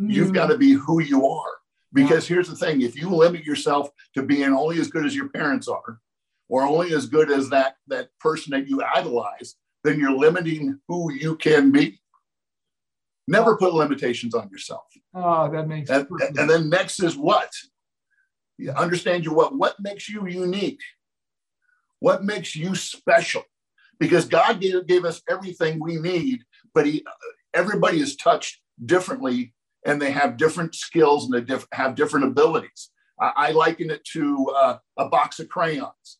Mm-hmm. 0.00 0.10
You've 0.10 0.32
got 0.32 0.48
to 0.48 0.58
be 0.58 0.72
who 0.72 1.00
you 1.00 1.26
are. 1.26 1.50
Because 1.92 2.28
yeah. 2.28 2.36
here's 2.36 2.48
the 2.48 2.56
thing: 2.56 2.82
if 2.82 2.96
you 2.96 3.08
limit 3.08 3.44
yourself 3.44 3.88
to 4.14 4.22
being 4.22 4.52
only 4.52 4.78
as 4.80 4.88
good 4.88 5.06
as 5.06 5.14
your 5.14 5.28
parents 5.30 5.68
are, 5.68 5.98
or 6.48 6.62
only 6.62 6.92
as 6.94 7.06
good 7.06 7.30
as 7.30 7.48
that 7.50 7.76
that 7.88 8.08
person 8.20 8.52
that 8.52 8.68
you 8.68 8.82
idolize, 8.94 9.56
then 9.82 9.98
you're 9.98 10.16
limiting 10.16 10.78
who 10.88 11.12
you 11.12 11.36
can 11.36 11.72
be. 11.72 12.00
Never 13.26 13.56
put 13.56 13.72
limitations 13.72 14.34
on 14.34 14.50
yourself. 14.50 14.84
Oh, 15.14 15.50
that 15.50 15.66
makes 15.66 15.88
and, 15.88 16.06
and 16.36 16.50
then 16.50 16.68
next 16.68 17.02
is 17.02 17.16
what? 17.16 17.50
You 18.58 18.72
understand 18.72 19.24
your 19.24 19.34
what? 19.34 19.56
What 19.56 19.76
makes 19.80 20.08
you 20.08 20.26
unique? 20.26 20.80
What 22.04 22.22
makes 22.22 22.54
you 22.54 22.74
special? 22.74 23.44
Because 23.98 24.26
God 24.26 24.60
gave, 24.60 24.86
gave 24.86 25.06
us 25.06 25.22
everything 25.26 25.80
we 25.80 25.96
need, 25.96 26.42
but 26.74 26.84
he, 26.84 27.02
everybody 27.54 27.98
is 27.98 28.14
touched 28.14 28.60
differently 28.84 29.54
and 29.86 30.02
they 30.02 30.10
have 30.10 30.36
different 30.36 30.74
skills 30.74 31.24
and 31.24 31.32
they 31.32 31.40
diff- 31.40 31.66
have 31.72 31.94
different 31.94 32.26
abilities. 32.26 32.90
I, 33.18 33.32
I 33.36 33.50
liken 33.52 33.90
it 33.90 34.04
to 34.12 34.52
uh, 34.54 34.76
a 34.98 35.08
box 35.08 35.40
of 35.40 35.48
crayons. 35.48 36.18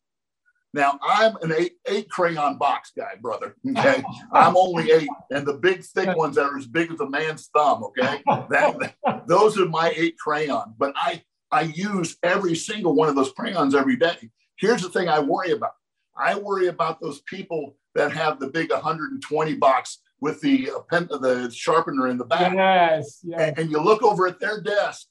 Now 0.72 0.98
I'm 1.04 1.36
an 1.42 1.52
eight 1.52 1.74
eight 1.86 2.08
crayon 2.08 2.56
box 2.56 2.90
guy, 2.96 3.16
brother. 3.20 3.54
Okay, 3.68 4.02
I'm 4.32 4.56
only 4.56 4.90
eight, 4.90 5.08
and 5.30 5.46
the 5.46 5.58
big 5.58 5.84
thick 5.84 6.16
ones 6.16 6.36
that 6.36 6.46
are 6.46 6.56
as 6.56 6.66
big 6.66 6.92
as 6.92 7.00
a 7.00 7.08
man's 7.08 7.50
thumb. 7.54 7.84
Okay, 7.84 8.22
that, 8.26 8.94
that, 9.04 9.28
those 9.28 9.60
are 9.60 9.66
my 9.66 9.92
eight 9.94 10.16
crayon. 10.18 10.74
But 10.78 10.94
I 10.96 11.22
I 11.52 11.62
use 11.62 12.16
every 12.22 12.54
single 12.54 12.94
one 12.94 13.10
of 13.10 13.14
those 13.14 13.32
crayons 13.32 13.74
every 13.74 13.96
day. 13.96 14.30
Here's 14.56 14.82
the 14.82 14.88
thing 14.88 15.08
I 15.08 15.18
worry 15.20 15.52
about. 15.52 15.72
I 16.16 16.36
worry 16.36 16.68
about 16.68 17.00
those 17.00 17.20
people 17.22 17.76
that 17.94 18.12
have 18.12 18.38
the 18.38 18.48
big 18.48 18.70
120 18.70 19.54
box 19.54 19.98
with 20.20 20.40
the 20.40 20.70
uh, 20.70 20.80
pen, 20.90 21.08
the 21.10 21.50
sharpener 21.54 22.08
in 22.08 22.18
the 22.18 22.24
back. 22.24 22.54
Yes, 22.54 23.20
yes. 23.22 23.40
And, 23.40 23.58
and 23.58 23.70
you 23.70 23.80
look 23.80 24.02
over 24.02 24.26
at 24.26 24.40
their 24.40 24.60
desk, 24.60 25.06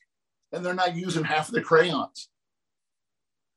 and 0.51 0.65
they're 0.65 0.73
not 0.73 0.95
using 0.95 1.23
half 1.23 1.49
of 1.49 1.53
the 1.53 1.61
crayons. 1.61 2.29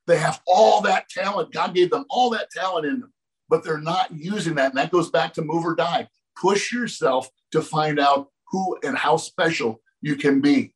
They 0.07 0.18
have 0.18 0.40
all 0.46 0.81
that 0.83 1.09
talent. 1.09 1.53
God 1.53 1.75
gave 1.75 1.90
them 1.90 2.05
all 2.11 2.31
that 2.31 2.51
talent 2.51 2.87
in 2.87 3.01
them, 3.01 3.12
but 3.49 3.64
they're 3.64 3.79
not 3.79 4.14
using 4.14 4.55
that. 4.57 4.70
And 4.70 4.79
that 4.79 4.92
goes 4.92 5.11
back 5.11 5.35
to 5.35 5.42
move 5.42 5.64
or 5.64 5.75
die. 5.75 6.09
Push 6.40 6.72
yourself 6.72 7.29
to 7.53 7.62
find 7.62 7.99
out 7.99 8.29
who 8.51 8.79
and 8.85 8.96
how 8.96 9.16
special 9.16 9.81
you 10.01 10.16
can 10.16 10.40
be. 10.40 10.72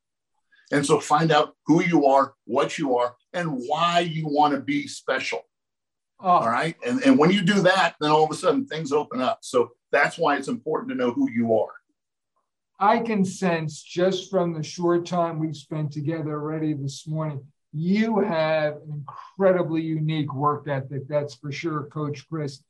And 0.71 0.85
so 0.85 1.01
find 1.01 1.33
out 1.33 1.55
who 1.67 1.83
you 1.83 2.07
are, 2.07 2.35
what 2.45 2.79
you 2.79 2.97
are, 2.97 3.17
and 3.33 3.49
why 3.67 4.01
you 4.01 4.27
want 4.29 4.55
to 4.55 4.61
be 4.61 4.87
special. 4.87 5.43
Oh. 6.21 6.29
All 6.29 6.49
right. 6.49 6.77
And, 6.87 7.03
and 7.03 7.19
when 7.19 7.31
you 7.31 7.43
do 7.43 7.61
that, 7.63 7.97
then 8.01 8.11
all 8.11 8.25
of 8.25 8.31
a 8.31 8.35
sudden 8.35 8.67
things 8.67 8.93
open 8.93 9.21
up. 9.21 9.39
So 9.43 9.73
that's 9.91 10.19
why 10.19 10.37
it's 10.37 10.49
important 10.49 10.91
to 10.91 10.97
know 10.97 11.13
who 11.13 11.31
you 11.31 11.59
are. 11.59 11.73
I 12.79 12.99
can 13.01 13.25
sense 13.25 13.83
just 13.83 14.31
from 14.31 14.55
the 14.55 14.63
short 14.63 15.07
time 15.07 15.39
we've 15.39 15.57
spent 15.57 15.93
together 15.93 16.33
already 16.33 16.73
this 16.73 17.07
morning 17.07 17.45
you 17.73 18.19
have 18.21 18.75
an 18.75 19.05
incredibly 19.39 19.83
unique 19.83 20.35
work 20.35 20.67
ethic, 20.69 21.07
that's 21.09 21.35
for 21.35 21.53
sure, 21.53 21.85
Coach 21.85 22.29
Chris. 22.29 22.63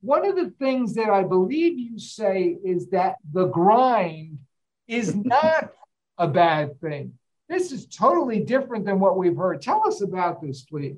One 0.00 0.26
of 0.26 0.36
the 0.36 0.50
things 0.58 0.94
that 0.94 1.10
I 1.10 1.24
believe 1.24 1.78
you 1.78 1.98
say 1.98 2.56
is 2.64 2.90
that 2.90 3.16
the 3.32 3.46
grind 3.46 4.38
is 4.86 5.14
not 5.24 5.72
a 6.18 6.28
bad 6.28 6.80
thing. 6.80 7.14
This 7.48 7.72
is 7.72 7.86
totally 7.86 8.40
different 8.40 8.84
than 8.84 8.98
what 8.98 9.16
we've 9.16 9.36
heard. 9.36 9.62
Tell 9.62 9.86
us 9.86 10.00
about 10.00 10.42
this, 10.42 10.62
please. 10.62 10.96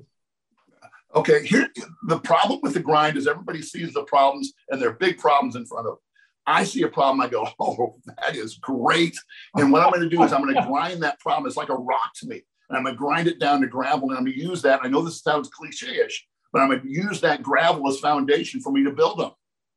Okay, 1.15 1.45
here 1.45 1.67
the 2.07 2.19
problem 2.19 2.59
with 2.61 2.73
the 2.73 2.79
grind 2.79 3.17
is 3.17 3.27
everybody 3.27 3.61
sees 3.61 3.93
the 3.93 4.03
problems 4.03 4.53
and 4.69 4.79
they're 4.79 4.93
big 4.93 5.17
problems 5.17 5.55
in 5.55 5.65
front 5.65 5.87
of 5.87 5.93
them. 5.93 5.99
I 6.45 6.63
see 6.63 6.83
a 6.83 6.87
problem, 6.87 7.21
I 7.21 7.27
go, 7.27 7.47
oh, 7.59 7.95
that 8.05 8.35
is 8.35 8.57
great. 8.57 9.15
And 9.55 9.71
what 9.71 9.81
I'm 9.81 9.91
going 9.91 10.07
to 10.07 10.15
do 10.15 10.23
is 10.23 10.33
I'm 10.33 10.43
going 10.43 10.55
to 10.55 10.67
grind 10.67 11.01
that 11.03 11.19
problem. 11.19 11.47
It's 11.47 11.57
like 11.57 11.69
a 11.69 11.75
rock 11.75 12.11
to 12.17 12.27
me. 12.27 12.41
And 12.69 12.77
I'm 12.77 12.83
going 12.83 12.95
to 12.95 12.99
grind 12.99 13.27
it 13.27 13.39
down 13.39 13.61
to 13.61 13.67
gravel 13.67 14.09
and 14.09 14.17
I'm 14.17 14.25
going 14.25 14.37
to 14.37 14.43
use 14.43 14.61
that. 14.61 14.81
I 14.83 14.87
know 14.87 15.01
this 15.01 15.21
sounds 15.21 15.49
cliche 15.49 16.03
ish, 16.05 16.27
but 16.53 16.61
I'm 16.61 16.69
going 16.69 16.81
to 16.81 16.89
use 16.89 17.21
that 17.21 17.41
gravel 17.41 17.87
as 17.87 17.99
foundation 17.99 18.61
for 18.61 18.71
me 18.71 18.83
to 18.83 18.91
build 18.91 19.19
on. 19.19 19.31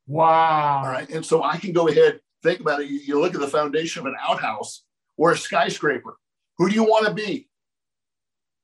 Wow. 0.07 0.83
All 0.85 0.91
right. 0.91 1.09
And 1.09 1.25
so 1.25 1.43
I 1.43 1.57
can 1.57 1.73
go 1.73 1.89
ahead, 1.89 2.21
think 2.43 2.61
about 2.61 2.83
it. 2.83 2.89
You, 2.89 2.99
you 2.99 3.21
look 3.21 3.35
at 3.35 3.41
the 3.41 3.49
foundation 3.49 4.01
of 4.01 4.07
an 4.07 4.17
outhouse 4.23 4.85
or 5.17 5.33
a 5.33 5.37
skyscraper. 5.37 6.17
Who 6.63 6.69
do 6.69 6.77
you 6.77 6.85
want 6.85 7.07
to 7.09 7.13
be? 7.13 7.49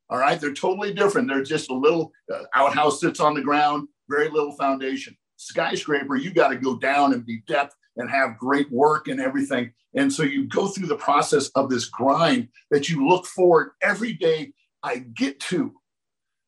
All 0.09 0.19
right. 0.19 0.41
They're 0.41 0.55
totally 0.55 0.95
different. 0.95 1.27
They're 1.27 1.43
just 1.43 1.69
a 1.69 1.75
little 1.75 2.13
uh, 2.33 2.45
outhouse 2.55 3.01
sits 3.01 3.19
on 3.19 3.35
the 3.35 3.43
ground, 3.43 3.89
very 4.09 4.31
little 4.31 4.53
foundation. 4.53 5.17
Skyscraper, 5.35 6.15
you 6.15 6.33
got 6.33 6.51
to 6.51 6.57
go 6.57 6.79
down 6.79 7.13
and 7.13 7.27
be 7.27 7.43
depth 7.49 7.75
and 7.97 8.09
have 8.09 8.39
great 8.39 8.71
work 8.71 9.09
and 9.09 9.21
everything. 9.21 9.73
And 9.97 10.13
so 10.13 10.23
you 10.23 10.47
go 10.47 10.69
through 10.69 10.87
the 10.87 10.95
process 10.95 11.49
of 11.57 11.71
this 11.71 11.87
grind 11.87 12.47
that 12.71 12.89
you 12.89 13.09
look 13.09 13.27
forward 13.27 13.71
every 13.83 14.13
day. 14.13 14.53
I 14.85 14.99
get 14.99 15.41
to. 15.41 15.75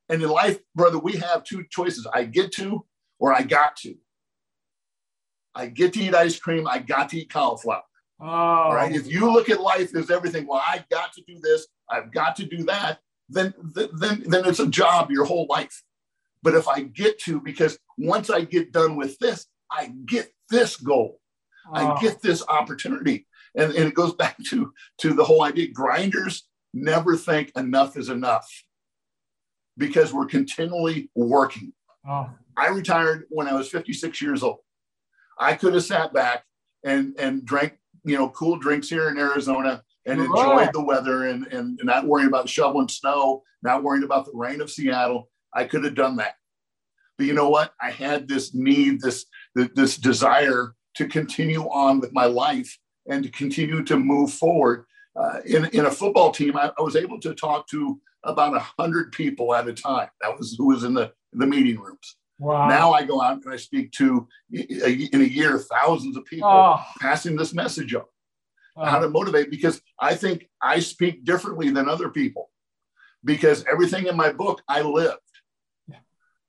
And 0.08 0.22
in 0.22 0.28
life, 0.28 0.60
brother, 0.76 1.00
we 1.00 1.14
have 1.14 1.42
two 1.42 1.64
choices 1.68 2.06
I 2.14 2.26
get 2.26 2.52
to 2.52 2.86
or 3.18 3.34
I 3.34 3.42
got 3.42 3.74
to. 3.78 3.96
I 5.56 5.66
get 5.66 5.94
to 5.94 6.00
eat 6.00 6.14
ice 6.14 6.38
cream. 6.38 6.68
I 6.68 6.78
got 6.78 7.08
to 7.08 7.18
eat 7.18 7.32
cauliflower. 7.32 7.82
Oh. 8.20 8.72
Right. 8.72 8.94
If 8.94 9.06
you 9.06 9.32
look 9.32 9.48
at 9.48 9.60
life 9.60 9.94
as 9.94 10.10
everything, 10.10 10.46
well, 10.46 10.62
I 10.64 10.84
got 10.90 11.12
to 11.14 11.22
do 11.26 11.38
this, 11.40 11.66
I've 11.88 12.12
got 12.12 12.36
to 12.36 12.44
do 12.44 12.64
that, 12.64 12.98
then, 13.28 13.54
then, 13.74 14.24
then 14.26 14.46
it's 14.46 14.60
a 14.60 14.66
job 14.66 15.10
your 15.10 15.24
whole 15.24 15.46
life. 15.48 15.82
But 16.42 16.54
if 16.54 16.68
I 16.68 16.82
get 16.82 17.18
to, 17.20 17.40
because 17.40 17.78
once 17.98 18.30
I 18.30 18.42
get 18.42 18.72
done 18.72 18.96
with 18.96 19.18
this, 19.18 19.46
I 19.70 19.92
get 20.06 20.30
this 20.50 20.76
goal. 20.76 21.20
Oh. 21.68 21.74
I 21.74 22.00
get 22.00 22.20
this 22.20 22.42
opportunity. 22.48 23.26
And, 23.54 23.72
and 23.72 23.88
it 23.88 23.94
goes 23.94 24.14
back 24.18 24.36
to, 24.50 24.72
to 24.98 25.14
the 25.14 25.24
whole 25.24 25.42
idea 25.42 25.68
grinders 25.68 26.46
never 26.72 27.16
think 27.16 27.52
enough 27.56 27.96
is 27.96 28.08
enough 28.08 28.48
because 29.76 30.12
we're 30.12 30.26
continually 30.26 31.10
working. 31.14 31.72
Oh. 32.08 32.30
I 32.56 32.68
retired 32.68 33.24
when 33.30 33.48
I 33.48 33.54
was 33.54 33.68
56 33.68 34.20
years 34.20 34.42
old. 34.42 34.58
I 35.38 35.54
could 35.54 35.74
have 35.74 35.84
sat 35.84 36.12
back 36.12 36.44
and, 36.84 37.14
and 37.18 37.44
drank, 37.44 37.78
you 38.04 38.16
know, 38.16 38.30
cool 38.30 38.56
drinks 38.56 38.88
here 38.88 39.08
in 39.08 39.18
Arizona 39.18 39.82
and 40.06 40.20
enjoyed 40.20 40.70
the 40.72 40.82
weather 40.82 41.26
and, 41.26 41.46
and, 41.48 41.78
and 41.78 41.84
not 41.84 42.06
worrying 42.06 42.28
about 42.28 42.48
shoveling 42.48 42.88
snow, 42.88 43.42
not 43.62 43.82
worrying 43.82 44.04
about 44.04 44.24
the 44.26 44.32
rain 44.34 44.60
of 44.60 44.70
Seattle. 44.70 45.28
I 45.54 45.64
could 45.64 45.84
have 45.84 45.94
done 45.94 46.16
that. 46.16 46.34
But 47.18 47.26
you 47.26 47.34
know 47.34 47.50
what? 47.50 47.74
I 47.80 47.90
had 47.90 48.28
this 48.28 48.54
need, 48.54 49.00
this, 49.00 49.26
this 49.54 49.96
desire 49.96 50.74
to 50.96 51.06
continue 51.06 51.62
on 51.64 52.00
with 52.00 52.12
my 52.12 52.24
life 52.24 52.78
and 53.08 53.22
to 53.24 53.30
continue 53.30 53.84
to 53.84 53.98
move 53.98 54.32
forward. 54.32 54.86
Uh, 55.16 55.40
in, 55.44 55.66
in 55.66 55.86
a 55.86 55.90
football 55.90 56.30
team, 56.30 56.56
I, 56.56 56.72
I 56.78 56.82
was 56.82 56.96
able 56.96 57.20
to 57.20 57.34
talk 57.34 57.68
to 57.68 58.00
about 58.24 58.56
a 58.56 58.60
hundred 58.60 59.12
people 59.12 59.54
at 59.54 59.68
a 59.68 59.72
time. 59.72 60.08
That 60.20 60.36
was 60.38 60.54
who 60.56 60.68
was 60.68 60.84
in 60.84 60.94
the, 60.94 61.12
the 61.32 61.46
meeting 61.46 61.78
rooms. 61.78 62.16
Wow. 62.40 62.68
Now 62.68 62.92
I 62.92 63.04
go 63.04 63.20
out 63.20 63.44
and 63.44 63.52
I 63.52 63.56
speak 63.56 63.92
to 63.92 64.26
in 64.50 65.20
a 65.20 65.24
year 65.24 65.58
thousands 65.58 66.16
of 66.16 66.24
people 66.24 66.48
oh. 66.48 66.80
passing 66.98 67.36
this 67.36 67.52
message 67.52 67.94
on 67.94 68.04
oh. 68.78 68.84
how 68.86 68.98
to 68.98 69.10
motivate 69.10 69.50
because 69.50 69.82
I 70.00 70.14
think 70.14 70.48
I 70.62 70.80
speak 70.80 71.24
differently 71.24 71.68
than 71.68 71.86
other 71.86 72.08
people 72.08 72.50
because 73.24 73.62
everything 73.70 74.06
in 74.06 74.16
my 74.16 74.32
book 74.32 74.62
I 74.66 74.80
lived. 74.80 75.18
Yeah. 75.86 75.98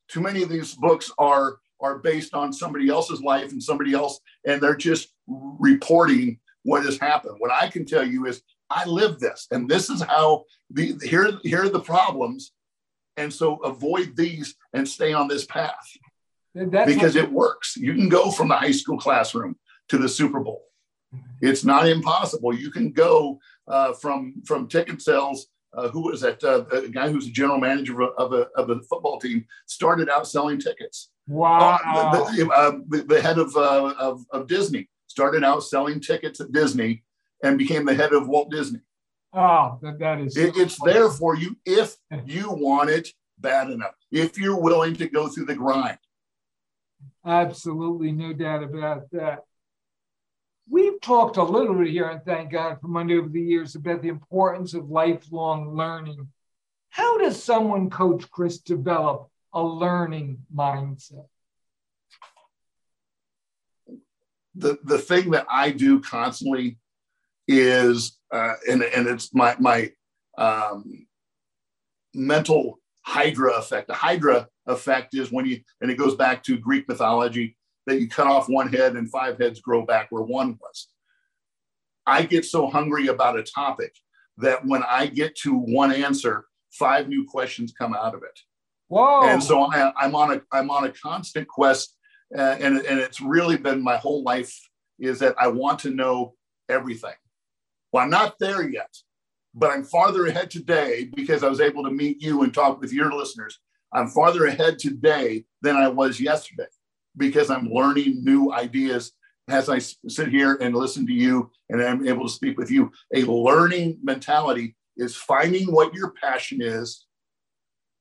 Too 0.07 0.21
many 0.21 0.43
of 0.43 0.49
these 0.49 0.75
books 0.75 1.11
are 1.17 1.57
are 1.81 1.97
based 1.97 2.33
on 2.33 2.53
somebody 2.53 2.87
else's 2.87 3.21
life 3.21 3.51
and 3.51 3.61
somebody 3.61 3.93
else, 3.93 4.19
and 4.45 4.61
they're 4.61 4.75
just 4.75 5.09
reporting 5.27 6.39
what 6.63 6.85
has 6.85 6.97
happened. 6.99 7.35
What 7.39 7.51
I 7.51 7.67
can 7.67 7.85
tell 7.85 8.07
you 8.07 8.27
is 8.27 8.41
I 8.69 8.85
live 8.85 9.19
this, 9.19 9.47
and 9.51 9.67
this 9.67 9.89
is 9.89 10.01
how 10.01 10.45
the 10.69 10.95
here 11.03 11.33
here 11.43 11.63
are 11.63 11.69
the 11.69 11.81
problems, 11.81 12.53
and 13.21 13.33
so 13.33 13.55
avoid 13.57 14.15
these 14.15 14.55
and 14.73 14.87
stay 14.87 15.13
on 15.13 15.27
this 15.27 15.45
path 15.45 15.87
because 16.53 17.15
it 17.15 17.31
works. 17.31 17.77
You 17.77 17.93
can 17.93 18.09
go 18.09 18.31
from 18.31 18.49
the 18.49 18.55
high 18.55 18.71
school 18.71 18.97
classroom 18.97 19.55
to 19.89 19.97
the 19.97 20.09
Super 20.09 20.39
Bowl. 20.39 20.63
It's 21.41 21.65
not 21.65 21.87
impossible. 21.87 22.53
You 22.53 22.71
can 22.71 22.91
go 22.91 23.39
uh, 23.67 23.93
from 23.93 24.41
from 24.45 24.67
ticket 24.67 25.01
sales. 25.01 25.47
Uh, 25.73 25.87
who 25.89 26.01
was 26.01 26.21
that? 26.21 26.43
Uh, 26.43 26.65
a 26.75 26.89
guy 26.89 27.09
who's 27.09 27.27
a 27.27 27.31
general 27.31 27.57
manager 27.57 28.01
of 28.03 28.33
a, 28.33 28.47
of 28.55 28.69
a 28.69 28.81
football 28.83 29.19
team 29.19 29.45
started 29.67 30.09
out 30.09 30.27
selling 30.27 30.59
tickets. 30.59 31.11
Wow. 31.27 31.79
Uh, 31.85 32.35
the, 32.35 32.49
uh, 32.49 32.71
the, 32.89 33.03
the, 33.03 33.21
head 33.21 33.37
of, 33.37 33.55
uh, 33.55 33.93
of, 33.97 34.25
of 34.31 34.47
Disney 34.47 34.89
started 35.07 35.45
out 35.45 35.63
selling 35.63 36.01
tickets 36.01 36.41
at 36.41 36.51
Disney 36.51 37.03
and 37.43 37.57
became 37.57 37.85
the 37.85 37.93
head 37.93 38.11
of 38.11 38.27
Walt 38.27 38.51
Disney. 38.51 38.81
Oh, 39.33 39.79
that, 39.81 39.99
that 39.99 40.19
is. 40.19 40.35
It, 40.35 40.57
it's 40.57 40.77
there 40.83 41.09
for 41.09 41.35
you 41.35 41.55
if 41.65 41.95
you 42.25 42.51
want 42.51 42.89
it 42.89 43.09
bad 43.39 43.69
enough, 43.69 43.95
if 44.11 44.37
you're 44.37 44.59
willing 44.59 44.95
to 44.95 45.07
go 45.07 45.27
through 45.27 45.45
the 45.45 45.55
grind. 45.55 45.97
Absolutely, 47.25 48.11
no 48.11 48.33
doubt 48.33 48.63
about 48.63 49.09
that. 49.11 49.43
We've 50.69 50.99
talked 51.01 51.37
a 51.37 51.43
little 51.43 51.75
bit 51.75 51.87
here, 51.87 52.09
and 52.09 52.23
thank 52.23 52.51
God 52.51 52.79
for 52.79 52.87
Monday 52.87 53.17
over 53.17 53.29
the 53.29 53.41
years, 53.41 53.75
about 53.75 54.01
the 54.01 54.07
importance 54.09 54.73
of 54.73 54.89
lifelong 54.89 55.75
learning. 55.75 56.29
How 56.89 57.17
does 57.17 57.41
someone, 57.41 57.89
Coach 57.89 58.29
Chris, 58.31 58.59
develop 58.59 59.29
a 59.53 59.61
learning 59.61 60.39
mindset? 60.53 61.25
The, 64.55 64.77
the 64.83 64.99
thing 64.99 65.31
that 65.31 65.45
I 65.49 65.71
do 65.71 66.01
constantly 66.01 66.77
is, 67.59 68.17
uh, 68.31 68.53
and, 68.69 68.83
and 68.83 69.07
it's 69.07 69.33
my, 69.33 69.55
my 69.59 69.91
um, 70.37 71.07
mental 72.13 72.79
hydra 73.03 73.53
effect. 73.53 73.87
The 73.87 73.93
hydra 73.93 74.47
effect 74.67 75.15
is 75.15 75.31
when 75.31 75.45
you, 75.45 75.61
and 75.81 75.91
it 75.91 75.97
goes 75.97 76.15
back 76.15 76.43
to 76.43 76.57
Greek 76.57 76.87
mythology, 76.87 77.57
that 77.87 77.99
you 77.99 78.07
cut 78.07 78.27
off 78.27 78.47
one 78.47 78.71
head 78.71 78.95
and 78.95 79.09
five 79.09 79.39
heads 79.39 79.59
grow 79.59 79.85
back 79.85 80.07
where 80.11 80.23
one 80.23 80.57
was. 80.61 80.87
I 82.05 82.23
get 82.23 82.45
so 82.45 82.67
hungry 82.67 83.07
about 83.07 83.37
a 83.37 83.43
topic 83.43 83.95
that 84.37 84.65
when 84.65 84.83
I 84.83 85.07
get 85.07 85.35
to 85.37 85.53
one 85.53 85.91
answer, 85.91 86.45
five 86.71 87.07
new 87.07 87.25
questions 87.25 87.73
come 87.77 87.93
out 87.93 88.15
of 88.15 88.23
it. 88.23 88.39
Whoa. 88.87 89.23
And 89.23 89.41
so 89.41 89.61
I, 89.61 89.93
am 90.03 90.15
on 90.15 90.33
a 90.33 90.41
I'm 90.51 90.69
on 90.69 90.83
a 90.83 90.91
constant 90.91 91.47
quest, 91.47 91.95
uh, 92.37 92.57
and 92.59 92.77
and 92.77 92.99
it's 92.99 93.21
really 93.21 93.57
been 93.57 93.81
my 93.81 93.97
whole 93.97 94.23
life 94.23 94.53
is 94.99 95.19
that 95.19 95.35
I 95.39 95.47
want 95.47 95.79
to 95.79 95.91
know 95.91 96.35
everything. 96.69 97.13
Well, 97.91 98.03
I'm 98.03 98.09
not 98.09 98.39
there 98.39 98.67
yet, 98.67 98.95
but 99.53 99.71
I'm 99.71 99.83
farther 99.83 100.27
ahead 100.27 100.49
today 100.49 101.09
because 101.13 101.43
I 101.43 101.49
was 101.49 101.59
able 101.59 101.83
to 101.83 101.91
meet 101.91 102.21
you 102.21 102.43
and 102.43 102.53
talk 102.53 102.79
with 102.79 102.93
your 102.93 103.11
listeners. 103.11 103.59
I'm 103.93 104.07
farther 104.07 104.45
ahead 104.45 104.79
today 104.79 105.45
than 105.61 105.75
I 105.75 105.89
was 105.89 106.19
yesterday 106.19 106.67
because 107.17 107.49
I'm 107.49 107.69
learning 107.69 108.23
new 108.23 108.53
ideas 108.53 109.11
as 109.49 109.67
I 109.67 109.79
sit 109.79 110.29
here 110.29 110.57
and 110.61 110.73
listen 110.73 111.05
to 111.07 111.13
you 111.13 111.51
and 111.69 111.81
I'm 111.81 112.07
able 112.07 112.27
to 112.27 112.33
speak 112.33 112.57
with 112.57 112.71
you. 112.71 112.91
A 113.13 113.23
learning 113.23 113.99
mentality 114.01 114.75
is 114.95 115.15
finding 115.15 115.71
what 115.71 115.93
your 115.93 116.13
passion 116.21 116.61
is 116.61 117.05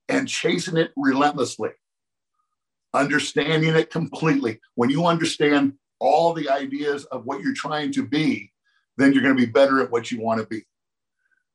and 0.09 0.29
chasing 0.29 0.76
it 0.76 0.92
relentlessly, 0.96 1.70
understanding 2.94 3.74
it 3.74 3.90
completely. 3.90 4.61
When 4.76 4.90
you 4.90 5.07
understand 5.07 5.72
all 5.98 6.33
the 6.33 6.48
ideas 6.48 7.05
of 7.07 7.24
what 7.24 7.40
you're 7.40 7.55
trying 7.55 7.92
to 7.92 8.07
be, 8.07 8.53
then 8.96 9.12
you're 9.12 9.22
going 9.22 9.37
to 9.37 9.46
be 9.46 9.50
better 9.50 9.81
at 9.81 9.90
what 9.90 10.11
you 10.11 10.20
want 10.20 10.40
to 10.40 10.46
be. 10.46 10.62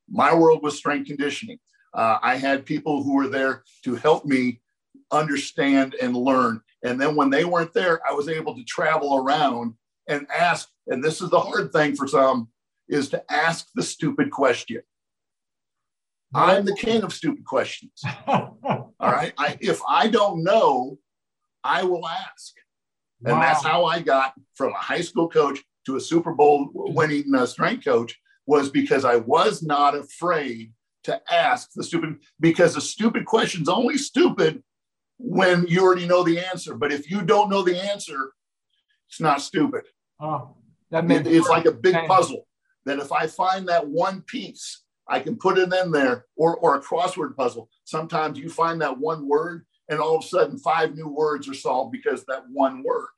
My 0.09 0.33
world 0.33 0.63
was 0.63 0.77
strength 0.77 1.07
conditioning. 1.07 1.59
Uh, 1.93 2.17
I 2.21 2.35
had 2.35 2.65
people 2.65 3.03
who 3.03 3.15
were 3.15 3.27
there 3.27 3.63
to 3.83 3.95
help 3.95 4.25
me 4.25 4.61
understand 5.11 5.95
and 6.01 6.15
learn. 6.15 6.61
And 6.83 6.99
then 6.99 7.15
when 7.15 7.29
they 7.29 7.45
weren't 7.45 7.73
there, 7.73 7.99
I 8.07 8.13
was 8.13 8.27
able 8.27 8.55
to 8.55 8.63
travel 8.63 9.17
around 9.17 9.75
and 10.07 10.27
ask. 10.29 10.69
And 10.87 11.03
this 11.03 11.21
is 11.21 11.29
the 11.29 11.39
hard 11.39 11.71
thing 11.71 11.95
for 11.95 12.07
some 12.07 12.49
is 12.87 13.09
to 13.09 13.23
ask 13.31 13.67
the 13.75 13.83
stupid 13.83 14.29
question. 14.29 14.81
I'm 16.33 16.65
the 16.65 16.75
king 16.75 17.01
of 17.03 17.13
stupid 17.13 17.45
questions. 17.45 18.03
All 18.27 18.93
right. 18.99 19.33
I, 19.37 19.57
if 19.61 19.79
I 19.87 20.07
don't 20.07 20.43
know, 20.43 20.99
I 21.63 21.83
will 21.83 22.07
ask. 22.07 22.53
And 23.23 23.33
wow. 23.33 23.41
that's 23.41 23.63
how 23.63 23.85
I 23.85 24.01
got 24.01 24.33
from 24.53 24.73
a 24.73 24.77
high 24.77 25.01
school 25.01 25.29
coach 25.29 25.59
to 25.85 25.95
a 25.95 26.01
Super 26.01 26.33
Bowl 26.33 26.69
winning 26.73 27.33
uh, 27.33 27.45
strength 27.45 27.85
coach 27.85 28.19
was 28.45 28.69
because 28.69 29.05
I 29.05 29.17
was 29.17 29.63
not 29.63 29.95
afraid 29.95 30.73
to 31.03 31.21
ask 31.31 31.71
the 31.75 31.83
stupid 31.83 32.17
because 32.39 32.75
the 32.75 32.81
stupid 32.81 33.25
question's 33.25 33.69
only 33.69 33.97
stupid 33.97 34.63
when 35.17 35.67
you 35.67 35.81
already 35.81 36.07
know 36.07 36.23
the 36.23 36.39
answer. 36.39 36.75
But 36.75 36.91
if 36.91 37.09
you 37.09 37.21
don't 37.21 37.49
know 37.49 37.61
the 37.61 37.79
answer, 37.79 38.31
it's 39.09 39.21
not 39.21 39.41
stupid. 39.41 39.83
Oh, 40.19 40.55
that 40.91 41.09
it, 41.09 41.27
it's 41.27 41.49
like 41.49 41.65
a 41.65 41.71
big 41.71 41.95
puzzle 42.07 42.47
that 42.85 42.99
if 42.99 43.11
I 43.11 43.27
find 43.27 43.67
that 43.67 43.87
one 43.87 44.21
piece 44.21 44.83
I 45.07 45.19
can 45.19 45.35
put 45.35 45.57
it 45.57 45.71
in 45.71 45.91
there 45.91 46.25
or, 46.35 46.57
or 46.57 46.75
a 46.75 46.81
crossword 46.81 47.35
puzzle. 47.35 47.69
Sometimes 47.83 48.39
you 48.39 48.49
find 48.49 48.81
that 48.81 48.97
one 48.97 49.27
word 49.27 49.65
and 49.89 49.99
all 49.99 50.17
of 50.17 50.23
a 50.23 50.27
sudden 50.27 50.57
five 50.57 50.95
new 50.95 51.07
words 51.07 51.47
are 51.47 51.53
solved 51.53 51.91
because 51.91 52.25
that 52.25 52.43
one 52.51 52.83
word. 52.83 53.09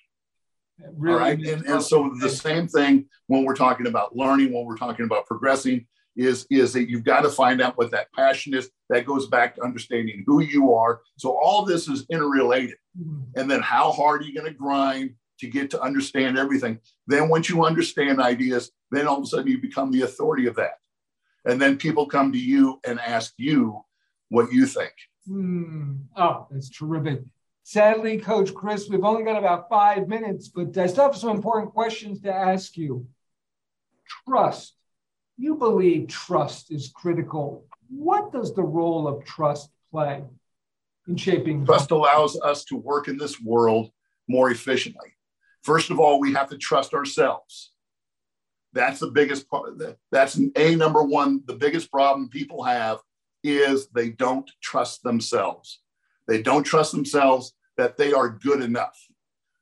Really 0.96 1.14
All 1.14 1.20
right. 1.20 1.40
And, 1.40 1.66
and 1.66 1.82
so 1.82 2.14
the 2.20 2.30
same 2.30 2.68
thing 2.68 3.06
when 3.28 3.44
we're 3.44 3.56
talking 3.56 3.88
about 3.88 4.16
learning, 4.16 4.54
when 4.54 4.66
we're 4.66 4.78
talking 4.78 5.06
about 5.06 5.26
progressing, 5.26 5.86
is, 6.16 6.48
is 6.50 6.74
that 6.74 6.90
you've 6.90 7.04
got 7.04 7.22
to 7.22 7.30
find 7.30 7.62
out 7.62 7.78
what 7.78 7.92
that 7.92 8.12
passion 8.14 8.54
is. 8.54 8.70
That 8.90 9.06
goes 9.06 9.28
back 9.28 9.56
to 9.56 9.64
understanding 9.64 10.24
who 10.26 10.42
you 10.42 10.74
are. 10.74 11.02
So 11.18 11.38
all 11.38 11.64
this 11.66 11.88
is 11.88 12.06
interrelated. 12.10 12.78
Mm-hmm. 13.00 13.40
And 13.40 13.50
then 13.50 13.62
how 13.62 13.92
hard 13.92 14.22
are 14.22 14.26
you 14.26 14.34
going 14.34 14.52
to 14.52 14.58
grind 14.58 15.14
to 15.40 15.48
get 15.48 15.70
to 15.72 15.82
understand 15.82 16.38
everything? 16.38 16.80
Then 17.06 17.30
once 17.30 17.50
you 17.50 17.64
understand 17.66 18.20
ideas, 18.20 18.72
then 18.90 19.08
all 19.08 19.18
of 19.18 19.24
a 19.24 19.28
sudden 19.28 19.48
you 19.48 19.62
become 19.62 19.92
the 19.92 20.02
authority 20.02 20.48
of 20.48 20.56
that. 20.56 20.80
And 21.46 21.62
then 21.62 21.78
people 21.78 22.08
come 22.08 22.32
to 22.32 22.40
you 22.40 22.80
and 22.86 23.00
ask 23.00 23.34
you 23.38 23.84
what 24.30 24.52
you 24.52 24.66
think. 24.66 24.94
Mm. 25.30 26.00
Oh, 26.16 26.48
that's 26.50 26.70
terrific. 26.70 27.22
Sadly, 27.70 28.18
Coach 28.18 28.54
Chris, 28.54 28.88
we've 28.88 29.04
only 29.04 29.26
got 29.26 29.38
about 29.38 29.68
five 29.68 30.08
minutes, 30.08 30.48
but 30.48 30.78
I 30.78 30.88
still 30.88 31.04
have 31.04 31.18
some 31.18 31.36
important 31.36 31.74
questions 31.74 32.22
to 32.22 32.34
ask 32.34 32.78
you. 32.78 33.06
Trust. 34.26 34.74
You 35.36 35.56
believe 35.56 36.08
trust 36.08 36.72
is 36.72 36.90
critical. 36.96 37.66
What 37.90 38.32
does 38.32 38.54
the 38.54 38.64
role 38.64 39.06
of 39.06 39.26
trust 39.26 39.70
play 39.92 40.24
in 41.10 41.18
shaping? 41.18 41.66
Trust 41.66 41.92
allows 41.92 42.40
us 42.40 42.64
to 42.70 42.78
work 42.78 43.10
in 43.10 43.18
this 43.18 43.42
world 43.42 43.92
more 44.30 44.50
efficiently. 44.50 45.18
First 45.62 45.90
of 45.90 46.00
all, 46.00 46.22
we 46.22 46.32
have 46.36 46.50
to 46.52 46.58
trust 46.58 46.94
ourselves. 46.94 47.74
That's 48.72 49.02
the 49.02 49.12
biggest 49.12 49.50
part. 49.50 49.74
That's 50.10 50.40
a 50.56 50.76
number 50.78 51.04
one. 51.04 51.42
The 51.46 51.56
biggest 51.56 51.92
problem 51.92 52.30
people 52.30 52.64
have 52.64 53.00
is 53.44 53.90
they 53.90 54.12
don't 54.12 54.50
trust 54.62 55.04
themselves. 55.04 55.82
They 56.28 56.42
don't 56.42 56.64
trust 56.64 56.92
themselves 56.92 57.54
that 57.78 57.98
they 57.98 58.14
are 58.14 58.30
good 58.30 58.62
enough. 58.62 58.98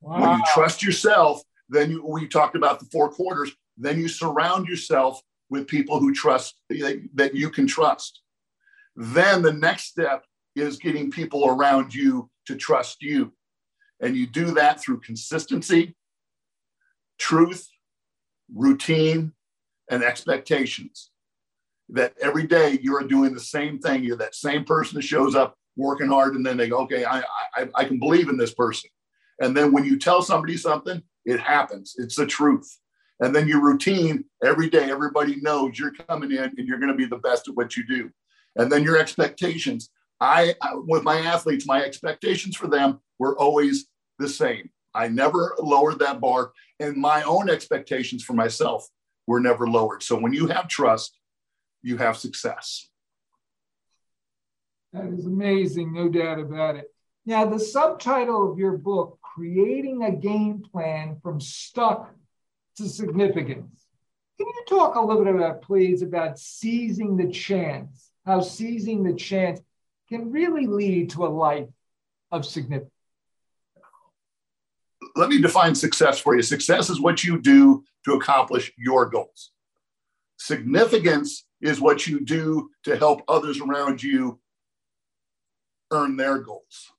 Wow. 0.02 0.22
When 0.22 0.38
you 0.38 0.44
trust 0.54 0.84
yourself, 0.84 1.42
then 1.70 1.92
you, 1.92 2.06
we 2.06 2.28
talked 2.28 2.56
about 2.56 2.80
the 2.80 2.86
four 2.92 3.10
quarters, 3.10 3.52
then 3.78 4.00
you 4.00 4.08
surround 4.08 4.68
yourself 4.68 5.22
with 5.50 5.68
people 5.68 6.00
who 6.00 6.14
trust 6.14 6.62
that 6.70 7.32
you 7.34 7.50
can 7.50 7.68
trust. 7.68 8.22
Then 8.96 9.42
the 9.42 9.54
next 9.54 9.86
step 9.86 10.24
is 10.56 10.78
getting 10.78 11.12
people 11.12 11.48
around 11.48 11.94
you 11.94 12.30
to 12.48 12.56
trust 12.56 13.02
you. 13.02 13.34
And 14.00 14.16
you 14.16 14.28
do 14.28 14.54
that 14.56 14.82
through 14.82 15.02
consistency, 15.02 15.96
truth, 17.18 17.68
routine, 18.54 19.34
and 19.90 20.04
expectations. 20.04 21.12
That 21.90 22.14
every 22.22 22.48
day 22.48 22.80
you're 22.82 23.04
doing 23.04 23.34
the 23.34 23.40
same 23.40 23.80
thing. 23.80 24.04
You're 24.04 24.18
that 24.18 24.36
same 24.36 24.64
person 24.64 24.96
that 24.96 25.04
shows 25.04 25.36
up 25.36 25.56
working 25.76 26.08
hard, 26.08 26.36
and 26.36 26.46
then 26.46 26.58
they 26.58 26.70
go, 26.70 26.80
okay, 26.80 27.06
I, 27.06 27.20
I, 27.56 27.68
I 27.76 27.86
can 27.86 28.00
believe 28.00 28.30
in 28.30 28.38
this 28.38 28.54
person. 28.54 28.90
And 29.42 29.56
then 29.56 29.72
when 29.72 29.86
you 29.86 30.00
tell 30.00 30.22
somebody 30.22 30.58
something, 30.58 31.02
it 31.26 31.40
happens. 31.40 31.96
It's 31.98 32.16
the 32.16 32.26
truth. 32.26 32.80
And 33.20 33.36
then 33.36 33.48
your 33.48 33.62
routine 33.62 34.26
every 34.44 34.70
day, 34.70 34.90
everybody 34.92 35.38
knows 35.42 35.80
you're 35.80 35.94
coming 35.94 36.32
in 36.32 36.44
and 36.44 36.68
you're 36.68 36.80
going 36.80 36.92
to 36.92 36.98
be 36.98 37.06
the 37.06 37.18
best 37.18 37.48
at 37.48 37.56
what 37.56 37.76
you 37.76 37.86
do. 37.86 38.10
And 38.56 38.72
then 38.72 38.84
your 38.84 38.98
expectations. 38.98 39.90
I, 40.22 40.56
with 40.88 41.04
my 41.04 41.20
athletes, 41.20 41.66
my 41.68 41.84
expectations 41.84 42.56
for 42.56 42.68
them 42.68 43.02
were 43.20 43.38
always 43.38 43.88
the 44.18 44.30
same. 44.30 44.70
I 44.94 45.10
never 45.10 45.56
lowered 45.60 46.00
that 46.00 46.22
bar, 46.22 46.54
and 46.80 46.96
my 46.96 47.22
own 47.24 47.50
expectations 47.50 48.24
for 48.24 48.32
myself 48.32 48.88
were 49.28 49.42
never 49.42 49.68
lowered. 49.68 50.04
So 50.04 50.18
when 50.18 50.32
you 50.32 50.48
have 50.48 50.70
trust, 50.70 51.20
you 51.82 51.98
have 51.98 52.16
success. 52.16 52.88
That 54.96 55.08
is 55.08 55.26
amazing, 55.26 55.92
no 55.92 56.08
doubt 56.08 56.40
about 56.40 56.78
it. 56.78 56.90
Now, 57.26 57.46
the 57.46 57.60
subtitle 57.60 58.50
of 58.50 58.58
your 58.58 58.78
book, 58.78 59.20
Creating 59.22 60.04
a 60.04 60.12
Game 60.16 60.64
Plan 60.72 61.18
from 61.22 61.42
Stuck 61.42 62.16
to 62.78 62.88
Significance. 62.88 63.88
Can 64.38 64.48
you 64.48 64.64
talk 64.70 64.96
a 64.96 65.02
little 65.02 65.26
bit 65.26 65.36
about, 65.36 65.62
please, 65.62 66.02
about 66.02 66.40
seizing 66.40 67.18
the 67.18 67.30
chance, 67.30 68.10
how 68.26 68.40
seizing 68.40 69.04
the 69.04 69.14
chance 69.14 69.60
can 70.08 70.32
really 70.32 70.66
lead 70.66 71.10
to 71.10 71.26
a 71.26 71.28
life 71.28 71.68
of 72.32 72.46
significance? 72.46 72.94
Let 75.18 75.28
me 75.28 75.42
define 75.42 75.76
success 75.76 76.20
for 76.20 76.38
you. 76.38 76.42
Success 76.42 76.90
is 76.90 77.02
what 77.02 77.22
you 77.22 77.42
do 77.42 77.84
to 78.06 78.14
accomplish 78.14 78.72
your 78.78 79.10
goals. 79.10 79.52
Significance 80.38 81.46
is 81.60 81.82
what 81.82 82.08
you 82.08 82.22
do 82.22 82.70
to 82.84 82.96
help 82.96 83.24
others 83.28 83.60
around 83.60 84.02
you 84.02 84.40
earn 85.96 86.18
their 86.18 86.40
goals. 86.40 86.92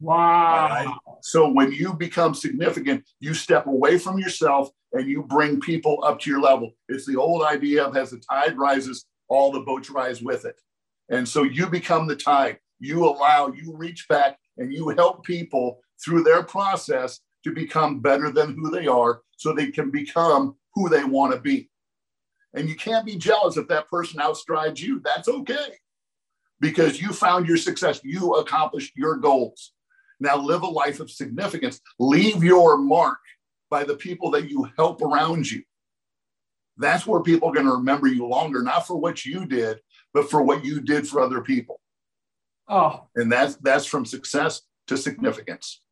Wow. 0.00 0.68
Right? 0.68 0.94
So 1.22 1.48
when 1.48 1.72
you 1.72 1.94
become 1.94 2.34
significant, 2.34 3.04
you 3.20 3.34
step 3.34 3.66
away 3.66 3.98
from 3.98 4.18
yourself 4.18 4.68
and 4.92 5.08
you 5.08 5.22
bring 5.22 5.60
people 5.60 6.02
up 6.04 6.20
to 6.20 6.30
your 6.30 6.40
level. 6.40 6.72
It's 6.88 7.06
the 7.06 7.16
old 7.16 7.44
idea 7.44 7.84
of 7.84 7.96
as 7.96 8.10
the 8.10 8.18
tide 8.30 8.58
rises, 8.58 9.06
all 9.28 9.50
the 9.50 9.60
boats 9.60 9.90
rise 9.90 10.22
with 10.22 10.44
it. 10.44 10.60
And 11.08 11.28
so 11.28 11.42
you 11.42 11.66
become 11.68 12.06
the 12.06 12.16
tide. 12.16 12.58
You 12.80 13.06
allow, 13.06 13.52
you 13.52 13.74
reach 13.74 14.06
back 14.08 14.38
and 14.58 14.72
you 14.72 14.88
help 14.90 15.24
people 15.24 15.80
through 16.04 16.22
their 16.22 16.42
process 16.42 17.20
to 17.44 17.52
become 17.52 18.00
better 18.00 18.30
than 18.30 18.54
who 18.54 18.70
they 18.70 18.86
are 18.86 19.22
so 19.36 19.52
they 19.52 19.70
can 19.70 19.90
become 19.90 20.56
who 20.74 20.88
they 20.88 21.04
want 21.04 21.32
to 21.32 21.40
be. 21.40 21.70
And 22.54 22.68
you 22.68 22.76
can't 22.76 23.06
be 23.06 23.16
jealous 23.16 23.56
if 23.56 23.68
that 23.68 23.88
person 23.88 24.20
outstrides 24.20 24.80
you. 24.80 25.00
That's 25.04 25.28
okay 25.28 25.78
because 26.60 27.00
you 27.00 27.12
found 27.12 27.46
your 27.46 27.56
success, 27.56 28.00
you 28.04 28.34
accomplished 28.34 28.96
your 28.96 29.16
goals. 29.16 29.72
Now 30.20 30.36
live 30.36 30.62
a 30.62 30.66
life 30.66 31.00
of 31.00 31.10
significance. 31.10 31.80
Leave 31.98 32.42
your 32.42 32.78
mark 32.78 33.18
by 33.70 33.84
the 33.84 33.96
people 33.96 34.30
that 34.32 34.48
you 34.48 34.68
help 34.76 35.02
around 35.02 35.50
you. 35.50 35.62
That's 36.76 37.06
where 37.06 37.20
people 37.22 37.48
are 37.48 37.54
going 37.54 37.66
to 37.66 37.72
remember 37.72 38.06
you 38.06 38.26
longer, 38.26 38.62
not 38.62 38.86
for 38.86 38.96
what 38.96 39.24
you 39.24 39.46
did, 39.46 39.80
but 40.12 40.30
for 40.30 40.42
what 40.42 40.64
you 40.64 40.80
did 40.80 41.06
for 41.06 41.20
other 41.20 41.40
people. 41.40 41.80
Oh, 42.68 43.06
and 43.14 43.30
that's 43.30 43.56
that's 43.56 43.84
from 43.84 44.06
success 44.06 44.62
to 44.86 44.96
significance. 44.96 45.82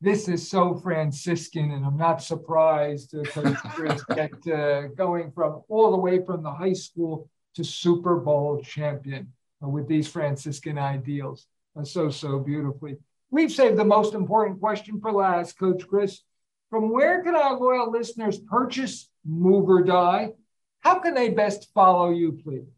This 0.00 0.28
is 0.28 0.50
so 0.50 0.74
Franciscan, 0.74 1.70
and 1.70 1.86
I'm 1.86 1.96
not 1.96 2.22
surprised 2.22 3.12
that 3.12 4.32
uh, 4.46 4.94
going 4.94 5.30
from 5.30 5.62
all 5.68 5.92
the 5.92 5.96
way 5.96 6.24
from 6.24 6.42
the 6.42 6.50
high 6.50 6.72
school 6.72 7.30
to 7.54 7.64
Super 7.64 8.16
Bowl 8.16 8.60
champion 8.60 9.32
with 9.60 9.88
these 9.88 10.08
Franciscan 10.08 10.78
ideals 10.78 11.46
uh, 11.76 11.84
so, 11.84 12.10
so 12.10 12.38
beautifully. 12.38 12.96
We've 13.30 13.52
saved 13.52 13.76
the 13.76 13.84
most 13.84 14.14
important 14.14 14.60
question 14.60 15.00
for 15.00 15.12
last, 15.12 15.58
Coach 15.58 15.86
Chris. 15.88 16.20
From 16.70 16.90
where 16.90 17.22
can 17.22 17.34
our 17.34 17.58
loyal 17.58 17.90
listeners 17.90 18.38
purchase 18.38 19.08
Move 19.24 19.68
or 19.68 19.82
Die? 19.82 20.32
How 20.80 20.98
can 20.98 21.14
they 21.14 21.30
best 21.30 21.68
follow 21.74 22.10
you, 22.10 22.32
please? 22.32 22.68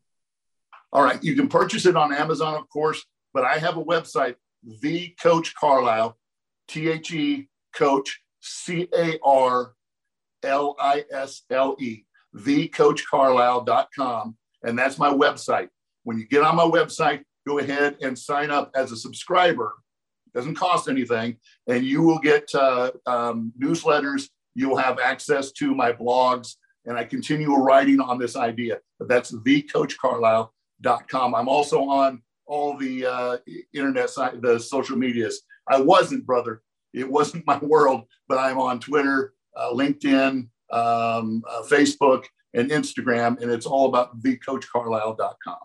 All 0.93 1.03
right, 1.03 1.23
you 1.23 1.35
can 1.35 1.49
purchase 1.49 1.87
it 1.87 1.97
on 1.97 2.15
Amazon, 2.15 2.55
of 2.55 2.69
course, 2.69 3.05
but 3.35 3.45
I 3.45 3.59
have 3.59 3.77
a 3.77 3.85
website, 3.85 4.37
The 4.81 5.15
Coach 5.21 5.55
Carlisle, 5.55 6.17
T 6.69 6.89
H 6.89 7.13
E 7.13 7.49
Coach 7.75 8.23
C 8.41 8.89
A 8.97 9.19
R 9.23 9.75
L 10.43 10.77
I 10.79 11.05
S 11.11 11.43
L 11.51 11.77
E, 11.81 12.05
thecoachcarlisle.com. 12.35 14.37
And 14.63 14.79
that's 14.79 14.99
my 14.99 15.13
website. 15.13 15.69
When 16.07 16.19
you 16.19 16.27
get 16.29 16.43
on 16.45 16.55
my 16.55 16.63
website, 16.63 17.25
go 17.49 17.59
ahead 17.59 17.97
and 18.01 18.17
sign 18.17 18.53
up 18.53 18.71
as 18.77 18.93
a 18.93 18.97
subscriber. 18.97 19.75
It 20.29 20.35
doesn't 20.39 20.55
cost 20.55 20.89
anything, 20.89 21.39
and 21.67 21.85
you 21.85 22.01
will 22.01 22.21
get 22.21 22.49
uh, 22.55 22.93
um, 23.07 23.53
newsletters. 23.61 24.29
You'll 24.55 24.77
have 24.77 25.01
access 25.01 25.51
to 25.53 25.75
my 25.75 25.93
blogs, 25.93 26.55
and 26.85 26.97
I 26.97 27.03
continue 27.03 27.53
writing 27.57 27.99
on 27.99 28.21
this 28.21 28.37
idea. 28.37 28.79
But 29.01 29.09
that's 29.09 29.33
thecoachcarlisle.com. 29.33 31.35
I'm 31.35 31.49
also 31.49 31.83
on 31.83 32.23
all 32.47 32.79
the 32.79 33.05
uh, 33.05 33.39
internet 33.75 34.09
the 34.41 34.61
social 34.61 34.97
medias. 34.97 35.43
I 35.69 35.81
wasn't, 35.81 36.25
brother. 36.25 36.63
It 36.95 37.11
wasn't 37.11 37.45
my 37.49 37.59
world, 37.59 38.05
but 38.29 38.39
I'm 38.39 38.61
on 38.61 38.79
Twitter, 38.79 39.35
uh, 39.57 39.73
LinkedIn, 39.73 40.51
um, 40.71 41.43
uh, 41.51 41.63
Facebook, 41.69 42.27
and 42.55 42.71
Instagram, 42.71 43.43
and 43.43 43.51
it's 43.51 43.67
all 43.67 43.89
about 43.89 44.21
thecoachcarlisle.com. 44.21 45.57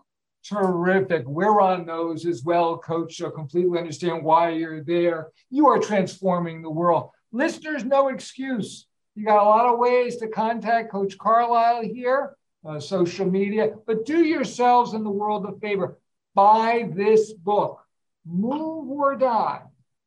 Terrific. 0.44 1.24
We're 1.26 1.60
on 1.60 1.86
those 1.86 2.26
as 2.26 2.42
well, 2.42 2.76
Coach. 2.76 3.16
So 3.16 3.30
completely 3.30 3.78
understand 3.78 4.24
why 4.24 4.50
you're 4.50 4.82
there. 4.82 5.28
You 5.50 5.68
are 5.68 5.78
transforming 5.78 6.62
the 6.62 6.70
world. 6.70 7.10
Listeners, 7.30 7.84
no 7.84 8.08
excuse. 8.08 8.86
You 9.14 9.24
got 9.24 9.42
a 9.42 9.48
lot 9.48 9.72
of 9.72 9.78
ways 9.78 10.16
to 10.16 10.28
contact 10.28 10.90
Coach 10.90 11.16
Carlisle 11.16 11.82
here, 11.82 12.36
uh, 12.66 12.80
social 12.80 13.30
media, 13.30 13.74
but 13.86 14.04
do 14.04 14.24
yourselves 14.24 14.94
and 14.94 15.06
the 15.06 15.10
world 15.10 15.46
a 15.46 15.58
favor. 15.60 15.98
Buy 16.34 16.90
this 16.92 17.32
book, 17.32 17.80
Move 18.26 18.90
or 18.90 19.14
Die 19.16 19.62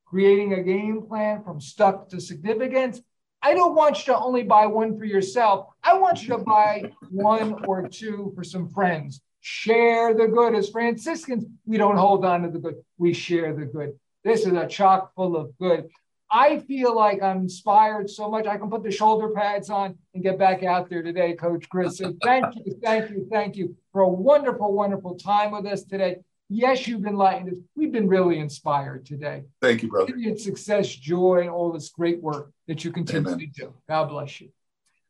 Creating 0.05 0.53
a 0.53 0.63
Game 0.63 1.03
Plan 1.03 1.43
from 1.43 1.61
Stuck 1.61 2.09
to 2.09 2.19
Significance. 2.19 2.99
I 3.41 3.53
don't 3.53 3.75
want 3.75 3.99
you 3.99 4.13
to 4.13 4.19
only 4.19 4.43
buy 4.43 4.65
one 4.65 4.97
for 4.97 5.05
yourself. 5.05 5.67
I 5.83 5.97
want 5.97 6.23
you 6.23 6.29
to 6.29 6.39
buy 6.39 6.91
one 7.11 7.63
or 7.65 7.87
two 7.87 8.33
for 8.35 8.43
some 8.43 8.69
friends 8.69 9.21
share 9.45 10.15
the 10.15 10.27
good. 10.27 10.55
As 10.55 10.69
Franciscans, 10.69 11.45
we 11.67 11.77
don't 11.77 11.97
hold 11.97 12.25
on 12.25 12.41
to 12.41 12.49
the 12.49 12.57
good, 12.57 12.77
we 12.97 13.13
share 13.13 13.53
the 13.53 13.65
good. 13.65 13.93
This 14.23 14.47
is 14.47 14.53
a 14.53 14.65
chock 14.65 15.13
full 15.13 15.37
of 15.37 15.55
good. 15.59 15.87
I 16.31 16.57
feel 16.61 16.95
like 16.95 17.21
I'm 17.21 17.41
inspired 17.41 18.09
so 18.09 18.27
much. 18.27 18.47
I 18.47 18.57
can 18.57 18.71
put 18.71 18.81
the 18.81 18.89
shoulder 18.89 19.29
pads 19.29 19.69
on 19.69 19.99
and 20.15 20.23
get 20.23 20.39
back 20.39 20.63
out 20.63 20.89
there 20.89 21.03
today, 21.03 21.33
Coach 21.33 21.69
Chris. 21.69 21.99
So 21.99 22.15
thank 22.23 22.55
you, 22.55 22.75
thank 22.83 23.11
you, 23.11 23.27
thank 23.31 23.55
you 23.55 23.77
for 23.91 24.01
a 24.01 24.07
wonderful, 24.07 24.73
wonderful 24.73 25.13
time 25.15 25.51
with 25.51 25.67
us 25.67 25.83
today. 25.83 26.17
Yes, 26.49 26.87
you've 26.87 27.05
enlightened 27.05 27.51
us. 27.51 27.59
We've 27.75 27.91
been 27.91 28.07
really 28.07 28.39
inspired 28.39 29.05
today. 29.05 29.43
Thank 29.61 29.83
you, 29.83 29.89
brother. 29.89 30.11
Success, 30.37 30.87
joy, 30.87 31.41
and 31.41 31.51
all 31.51 31.71
this 31.71 31.89
great 31.89 32.19
work 32.19 32.51
that 32.67 32.83
you 32.83 32.91
continue 32.91 33.29
Amen. 33.29 33.39
to 33.39 33.45
do. 33.45 33.73
God 33.87 34.05
bless 34.05 34.41
you. 34.41 34.49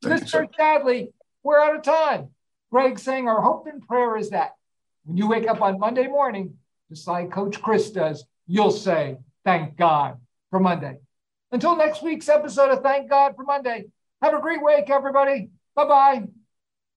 Thank 0.04 0.24
Mr. 0.24 0.42
You, 0.42 0.50
Chadley, 0.60 1.14
we're 1.42 1.60
out 1.60 1.78
of 1.78 1.84
time. 1.84 2.35
Greg 2.76 3.00
saying 3.00 3.30
our 3.30 3.42
hope 3.42 3.68
and 3.68 3.82
prayer 3.88 4.18
is 4.18 4.32
that 4.32 4.56
when 5.06 5.16
you 5.16 5.30
wake 5.30 5.48
up 5.48 5.62
on 5.62 5.80
Monday 5.80 6.08
morning, 6.08 6.58
just 6.90 7.08
like 7.08 7.32
Coach 7.32 7.62
Chris 7.62 7.90
does, 7.90 8.26
you'll 8.48 8.70
say, 8.70 9.16
Thank 9.46 9.78
God 9.78 10.20
for 10.50 10.60
Monday. 10.60 10.98
Until 11.54 11.78
next 11.78 12.04
week's 12.04 12.28
episode 12.28 12.72
of 12.72 12.84
Thank 12.84 13.10
God 13.10 13.38
for 13.38 13.46
Monday, 13.46 13.86
have 14.22 14.34
a 14.34 14.42
great 14.42 14.62
week, 14.62 14.90
everybody. 14.90 15.52
Bye 15.74 15.86
bye. 15.86 16.28